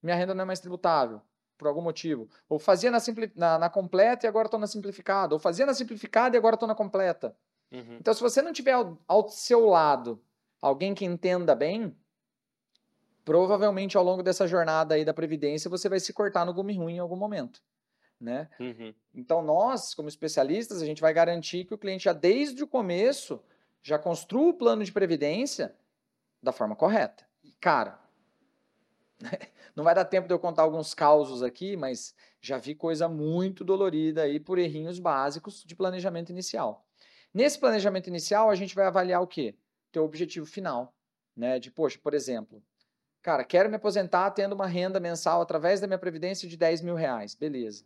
[0.00, 1.20] Minha renda não é mais tributável,
[1.60, 2.26] por algum motivo.
[2.48, 2.98] Ou fazia na,
[3.36, 5.34] na, na completa e agora estou na simplificada.
[5.34, 7.36] Ou fazia na simplificada e agora estou na completa.
[7.70, 7.98] Uhum.
[8.00, 10.18] Então, se você não tiver ao, ao seu lado
[10.60, 11.94] alguém que entenda bem,
[13.26, 16.96] provavelmente ao longo dessa jornada aí da Previdência, você vai se cortar no gume ruim
[16.96, 17.62] em algum momento.
[18.18, 18.48] Né?
[18.58, 18.94] Uhum.
[19.14, 23.42] Então, nós, como especialistas, a gente vai garantir que o cliente já desde o começo
[23.82, 25.74] já construa o plano de previdência
[26.42, 27.26] da forma correta.
[27.44, 27.99] E, Cara,
[29.74, 33.64] não vai dar tempo de eu contar alguns causos aqui, mas já vi coisa muito
[33.64, 36.86] dolorida aí por errinhos básicos de planejamento inicial.
[37.32, 39.54] Nesse planejamento inicial, a gente vai avaliar o quê?
[39.92, 40.94] Teu objetivo final,
[41.36, 41.58] né?
[41.58, 42.62] De, poxa, por exemplo,
[43.22, 46.94] cara, quero me aposentar tendo uma renda mensal através da minha previdência de 10 mil
[46.94, 47.34] reais.
[47.34, 47.84] Beleza.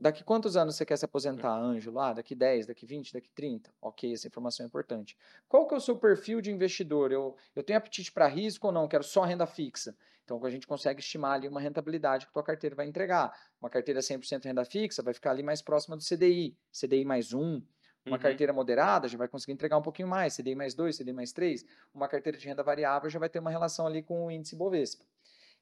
[0.00, 1.98] Daqui quantos anos você quer se aposentar, Ângelo?
[1.98, 3.74] Ah, daqui 10, daqui 20, daqui 30.
[3.80, 5.16] Ok, essa informação é importante.
[5.48, 7.10] Qual que é o seu perfil de investidor?
[7.10, 8.86] Eu, eu tenho apetite para risco ou não?
[8.86, 9.96] Quero só renda fixa.
[10.24, 13.36] Então, a gente consegue estimar ali uma rentabilidade que a tua carteira vai entregar.
[13.60, 16.56] Uma carteira 100% renda fixa vai ficar ali mais próxima do CDI.
[16.72, 17.60] CDI mais um.
[18.06, 18.22] Uma Uhum.
[18.22, 20.34] carteira moderada já vai conseguir entregar um pouquinho mais.
[20.36, 21.64] CDI mais dois, CDI mais três.
[21.92, 25.04] Uma carteira de renda variável já vai ter uma relação ali com o índice Bovespa.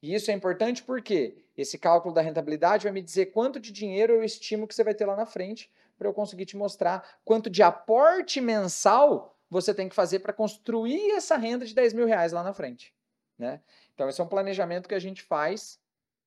[0.01, 4.13] E isso é importante porque esse cálculo da rentabilidade vai me dizer quanto de dinheiro
[4.13, 7.49] eu estimo que você vai ter lá na frente para eu conseguir te mostrar quanto
[7.49, 12.31] de aporte mensal você tem que fazer para construir essa renda de 10 mil reais
[12.31, 12.93] lá na frente.
[13.37, 13.61] Né?
[13.93, 15.79] Então, esse é um planejamento que a gente faz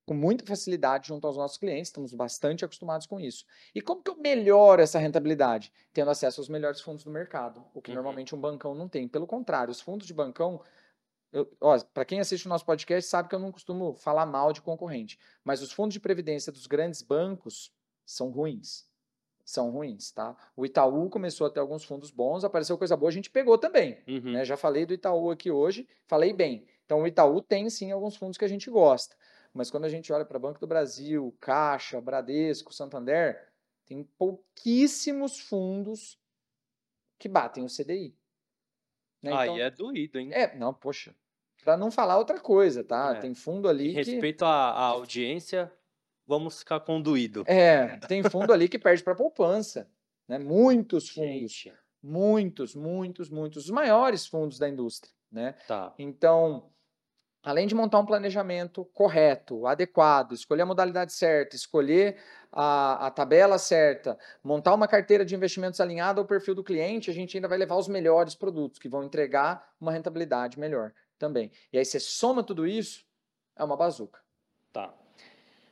[0.07, 3.47] com muita facilidade junto aos nossos clientes, estamos bastante acostumados com isso.
[3.75, 5.73] E como que eu melhoro essa rentabilidade?
[5.95, 7.95] Tendo acesso aos melhores fundos do mercado, o que Uhum.
[7.95, 9.09] normalmente um bancão não tem.
[9.09, 10.61] Pelo contrário, os fundos de bancão
[11.93, 15.19] para quem assiste o nosso podcast sabe que eu não costumo falar mal de concorrente,
[15.43, 17.73] mas os fundos de previdência dos grandes bancos
[18.07, 18.87] são ruins.
[19.45, 20.35] São ruins, tá?
[20.57, 24.03] O Itaú começou a ter alguns fundos bons, apareceu coisa boa, a gente pegou também.
[24.09, 24.33] Uhum.
[24.33, 24.45] né?
[24.45, 26.67] Já falei do Itaú aqui hoje, falei bem.
[26.87, 29.15] Então o Itaú tem sim alguns fundos que a gente gosta.
[29.53, 33.53] Mas quando a gente olha para Banco do Brasil, Caixa, Bradesco, Santander,
[33.87, 36.19] tem pouquíssimos fundos
[37.19, 38.17] que batem o CDI.
[39.23, 39.33] né?
[39.33, 40.31] Aí Então- é doído, hein?
[40.33, 41.15] é, não, poxa.
[41.65, 43.15] Pra não falar outra coisa, tá?
[43.17, 43.21] É.
[43.21, 43.95] Tem fundo Em ali que.
[43.95, 45.73] respeito à, à audiência,
[46.27, 47.43] vamos ficar com doído.
[47.47, 49.89] É, tem fundo ali que perde pra poupança.
[50.29, 50.39] Né?
[50.39, 51.29] Muitos fundos.
[51.29, 53.65] Gente, Muitos, muitos, muitos.
[53.65, 55.11] Os maiores fundos da indústria.
[55.33, 55.55] Né?
[55.67, 55.93] tá.
[55.99, 56.71] Então,
[57.43, 62.19] além de montar um planejamento correto, adequado, escolher a modalidade certa, escolher
[62.53, 67.15] a, a tabela certa, montar uma carteira de investimentos alinhada ao perfil do cliente, a
[67.15, 71.51] gente ainda vai levar os melhores produtos, que vão entregar uma rentabilidade melhor também.
[71.73, 73.05] E aí você soma tudo isso,
[73.57, 74.21] é uma bazuca.
[74.73, 74.93] Tá.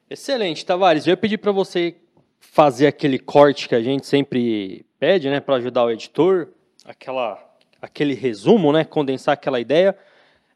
[0.09, 1.07] Excelente, Tavares.
[1.07, 1.97] Eu ia pedir para você
[2.39, 6.53] fazer aquele corte que a gente sempre pede, né, para ajudar o editor,
[6.85, 7.43] aquela,
[7.81, 9.97] aquele resumo, né, condensar aquela ideia.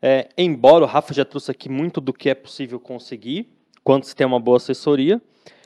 [0.02, 3.48] É, embora o Rafa já trouxe aqui muito do que é possível conseguir,
[3.82, 5.20] quando se tem uma boa assessoria.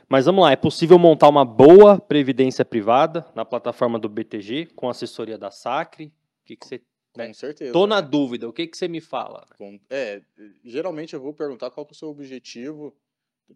[0.08, 4.88] Mas vamos lá, é possível montar uma boa previdência privada na plataforma do BTG, com
[4.88, 6.06] assessoria da Sacre?
[6.06, 6.82] O que, que você.
[7.12, 7.32] Com né?
[7.32, 7.72] certeza.
[7.72, 9.46] Tô na dúvida, o que, que você me fala?
[9.58, 10.22] Com- É,
[10.64, 12.96] geralmente eu vou perguntar qual é o seu objetivo,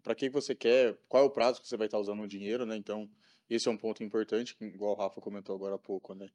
[0.03, 2.65] para que você quer, qual é o prazo que você vai estar usando o dinheiro,
[2.65, 2.75] né?
[2.75, 3.09] Então,
[3.49, 6.27] esse é um ponto importante, que igual o Rafa comentou agora há pouco, né?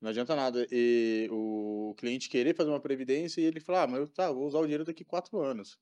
[0.00, 4.00] Não adianta nada e o cliente querer fazer uma previdência e ele falar, ah, mas
[4.00, 5.76] eu tá, vou usar o dinheiro daqui quatro anos.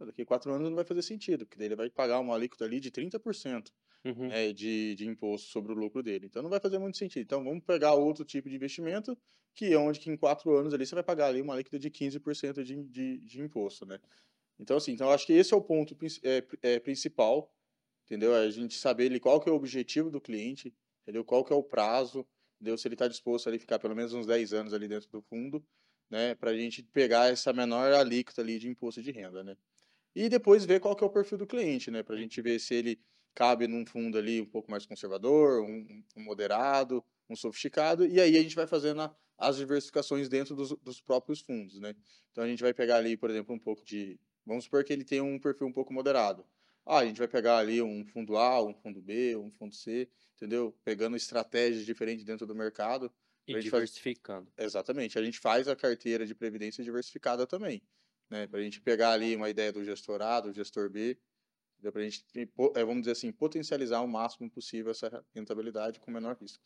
[0.00, 2.80] Daqui quatro anos não vai fazer sentido, porque daí ele vai pagar uma alíquota ali
[2.80, 3.72] de 30%
[4.04, 4.28] Uhum.
[4.28, 6.26] né, de, de imposto sobre o lucro dele.
[6.26, 7.22] Então não vai fazer muito sentido.
[7.22, 9.16] Então vamos pegar outro tipo de investimento,
[9.54, 11.90] que é onde que em quatro anos ali você vai pagar ali uma alíquota de
[11.90, 14.00] 15% de, de, de imposto, né?
[14.58, 17.52] Então assim, então acho que esse é o ponto é, é, principal,
[18.06, 18.34] entendeu?
[18.34, 21.24] É a gente saber qual que é o objetivo do cliente, entendeu?
[21.24, 22.26] Qual que é o prazo,
[22.56, 22.78] entendeu?
[22.78, 25.64] Se ele está disposto ali ficar pelo menos uns 10 anos ali dentro do fundo,
[26.10, 26.34] né?
[26.34, 29.56] Para a gente pegar essa menor alíquota ali de imposto de renda, né?
[30.14, 32.02] E depois ver qual que é o perfil do cliente, né?
[32.02, 33.00] Para a gente ver se ele
[33.34, 38.36] cabe num fundo ali um pouco mais conservador, um, um moderado, um sofisticado, e aí
[38.36, 41.94] a gente vai fazendo a- as diversificações dentro dos, dos próprios fundos, né?
[42.32, 44.18] Então a gente vai pegar ali, por exemplo, um pouco de.
[44.44, 46.44] Vamos supor que ele tem um perfil um pouco moderado.
[46.84, 50.08] Ah, a gente vai pegar ali um fundo A, um fundo B, um fundo C,
[50.36, 50.74] entendeu?
[50.84, 53.12] Pegando estratégias diferentes dentro do mercado.
[53.46, 54.50] E gente faz- diversificando.
[54.58, 55.18] Exatamente.
[55.18, 57.82] A gente faz a carteira de previdência diversificada também,
[58.28, 58.46] né?
[58.46, 61.18] Para a gente pegar ali uma ideia do gestor A, do gestor B,
[61.80, 62.24] Deu para a gente,
[62.74, 66.62] é, vamos dizer assim, potencializar o máximo possível essa rentabilidade com menor risco.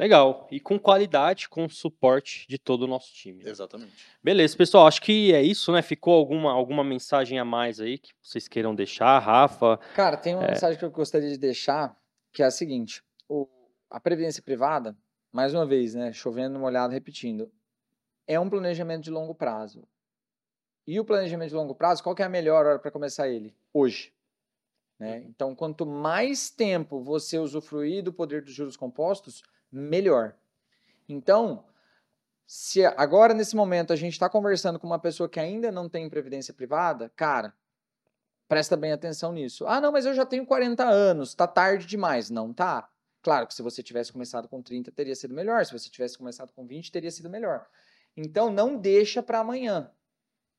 [0.00, 0.48] Legal.
[0.50, 3.44] E com qualidade, com suporte de todo o nosso time.
[3.46, 3.92] Exatamente.
[4.24, 4.86] Beleza, pessoal.
[4.86, 5.82] Acho que é isso, né?
[5.82, 9.76] Ficou alguma, alguma mensagem a mais aí que vocês queiram deixar, Rafa?
[9.94, 10.52] Cara, tem uma é...
[10.52, 11.94] mensagem que eu gostaria de deixar,
[12.32, 13.46] que é a seguinte: o,
[13.90, 14.96] a previdência privada,
[15.30, 16.14] mais uma vez, né?
[16.14, 17.52] Chovendo molhado, repetindo,
[18.26, 19.86] é um planejamento de longo prazo.
[20.86, 23.54] E o planejamento de longo prazo, qual que é a melhor hora para começar ele?
[23.70, 24.14] Hoje.
[25.00, 25.16] Né?
[25.16, 25.26] Uhum.
[25.28, 29.42] Então, quanto mais tempo você usufruir do poder dos juros compostos,
[29.72, 30.36] melhor.
[31.08, 31.64] Então,
[32.46, 36.10] se agora nesse momento a gente está conversando com uma pessoa que ainda não tem
[36.10, 37.54] previdência privada, cara,
[38.46, 39.66] presta bem atenção nisso.
[39.66, 42.28] Ah, não, mas eu já tenho 40 anos, tá tarde demais.
[42.28, 42.88] Não tá.
[43.22, 46.52] Claro que se você tivesse começado com 30 teria sido melhor, se você tivesse começado
[46.52, 47.66] com 20 teria sido melhor.
[48.16, 49.90] Então não deixa para amanhã.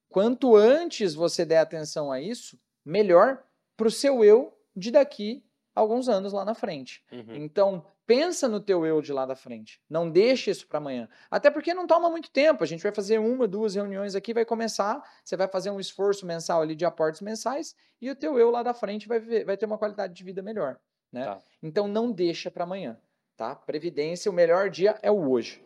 [0.09, 3.43] Quanto antes você der atenção a isso, melhor
[3.81, 7.03] para o seu eu de daqui alguns anos lá na frente.
[7.11, 7.33] Uhum.
[7.35, 9.81] Então, pensa no teu eu de lá da frente.
[9.89, 11.09] Não deixe isso para amanhã.
[11.31, 12.63] Até porque não toma muito tempo.
[12.63, 16.27] A gente vai fazer uma, duas reuniões aqui, vai começar, você vai fazer um esforço
[16.27, 19.65] mensal ali de aportes mensais e o teu eu lá da frente vai, vai ter
[19.65, 20.77] uma qualidade de vida melhor.
[21.11, 21.25] Né?
[21.25, 21.39] Tá.
[21.63, 22.99] Então não deixa para amanhã.
[23.35, 23.55] Tá?
[23.55, 25.59] Previdência, o melhor dia é o hoje.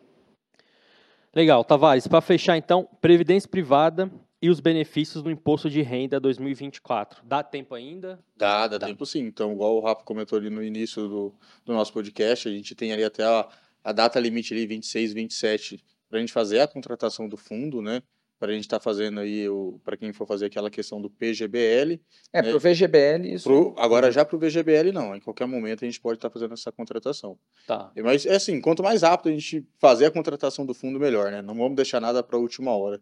[1.34, 2.08] Legal, Tavares.
[2.08, 4.10] Para fechar então, previdência privada
[4.46, 7.20] e os benefícios do imposto de renda 2024.
[7.24, 8.20] Dá tempo ainda?
[8.36, 8.86] Dá, dá, dá.
[8.86, 9.24] tempo sim.
[9.24, 11.34] Então, igual o Rafa comentou ali no início do,
[11.64, 13.48] do nosso podcast, a gente tem ali até a,
[13.82, 18.00] a data limite ali, 26, 27, para a gente fazer a contratação do fundo, né?
[18.38, 19.46] Para a gente estar tá fazendo aí,
[19.82, 22.00] para quem for fazer aquela questão do PGBL.
[22.32, 22.48] É, né?
[22.50, 23.48] para o VGBL isso.
[23.48, 26.32] Pro, agora já para o VGBL não, em qualquer momento a gente pode estar tá
[26.32, 27.36] fazendo essa contratação.
[27.66, 27.90] Tá.
[27.96, 31.42] Mas é assim, quanto mais rápido a gente fazer a contratação do fundo, melhor, né?
[31.42, 33.00] Não vamos deixar nada para a última hora.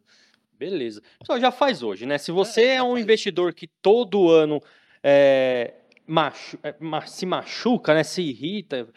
[0.58, 1.02] Beleza.
[1.18, 2.18] Pessoal, já faz hoje, né?
[2.18, 4.62] Se você é, é um investidor que todo ano
[5.02, 5.74] é,
[6.06, 6.74] machu é,
[7.06, 8.04] se machuca, né?
[8.04, 8.88] Se irrita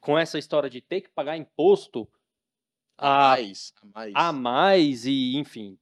[0.00, 2.08] com essa história de ter que pagar imposto
[2.98, 5.78] a, a mais, a mais, a mais e, enfim,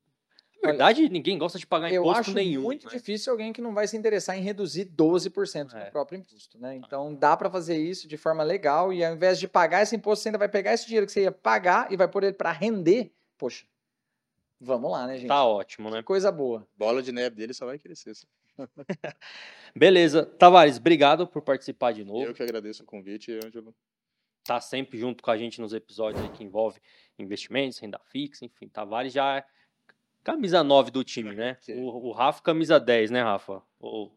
[0.64, 2.62] na verdade, ninguém gosta de pagar eu imposto acho nenhum.
[2.62, 2.92] muito né?
[2.92, 5.84] difícil alguém que não vai se interessar em reduzir 12% é.
[5.84, 6.76] do próprio imposto, né?
[6.76, 10.22] Então dá para fazer isso de forma legal e ao invés de pagar esse imposto,
[10.22, 12.50] você ainda vai pegar esse dinheiro que você ia pagar e vai pôr ele para
[12.50, 13.12] render.
[13.36, 13.66] Poxa,
[14.64, 15.28] Vamos lá, né, gente?
[15.28, 15.98] Tá ótimo, né?
[15.98, 16.66] Que coisa boa.
[16.76, 18.12] Bola de neve dele só vai crescer.
[19.76, 20.24] Beleza.
[20.24, 22.24] Tavares, obrigado por participar de novo.
[22.24, 23.74] Eu que agradeço o convite, Ângelo.
[24.42, 26.80] Tá sempre junto com a gente nos episódios que envolve
[27.18, 28.68] investimentos, renda fixa, enfim.
[28.68, 29.44] Tavares já é
[30.22, 31.58] camisa 9 do time, né?
[31.68, 33.62] O, o Rafa, camisa 10, né, Rafa?
[33.78, 34.10] O...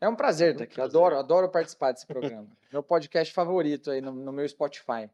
[0.00, 0.80] É um prazer estar aqui.
[0.80, 2.48] Adoro, adoro participar desse programa.
[2.72, 5.08] meu podcast favorito aí no, no meu Spotify.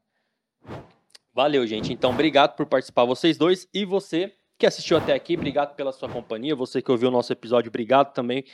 [1.32, 1.92] Valeu, gente.
[1.92, 3.68] Então, obrigado por participar, vocês dois.
[3.72, 6.54] E você que assistiu até aqui, obrigado pela sua companhia.
[6.54, 8.44] Você que ouviu o nosso episódio, obrigado também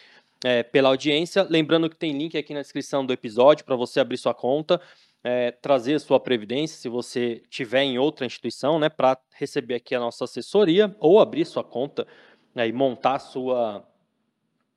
[0.44, 1.42] é, pela audiência.
[1.42, 4.80] Lembrando que tem link aqui na descrição do episódio para você abrir sua conta,
[5.24, 9.94] é, trazer a sua previdência, se você tiver em outra instituição, né, para receber aqui
[9.94, 12.06] a nossa assessoria ou abrir sua conta
[12.54, 13.84] né, e montar a sua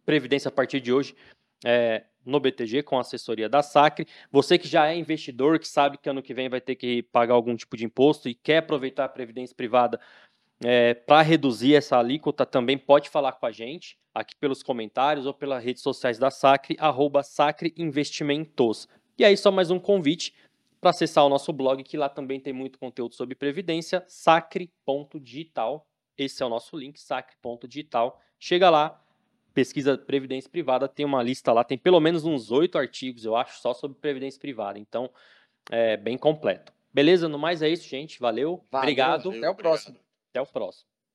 [0.06, 1.16] previdência a partir de hoje.
[1.64, 4.08] É, no BTG com a assessoria da Sacre.
[4.32, 7.34] Você que já é investidor, que sabe que ano que vem vai ter que pagar
[7.34, 10.00] algum tipo de imposto e quer aproveitar a previdência privada
[10.64, 15.34] é, para reduzir essa alíquota, também pode falar com a gente aqui pelos comentários ou
[15.34, 18.88] pelas redes sociais da Sacre, arroba Sacre Investimentos.
[19.18, 20.34] E aí, só mais um convite
[20.80, 25.86] para acessar o nosso blog, que lá também tem muito conteúdo sobre previdência, sacre.digital.
[26.18, 28.20] Esse é o nosso link, sacre.digital.
[28.40, 29.02] Chega lá,
[29.60, 33.60] pesquisa Previdência Privada, tem uma lista lá, tem pelo menos uns oito artigos, eu acho,
[33.60, 34.80] só sobre Previdência Privada.
[34.80, 35.10] Então,
[35.70, 36.72] é bem completo.
[36.94, 37.28] Beleza?
[37.28, 38.22] No mais é isso, gente.
[38.22, 38.64] Valeu.
[38.72, 39.30] Valeu obrigado.
[39.32, 40.00] Até o próximo.
[40.30, 40.89] Até o próximo.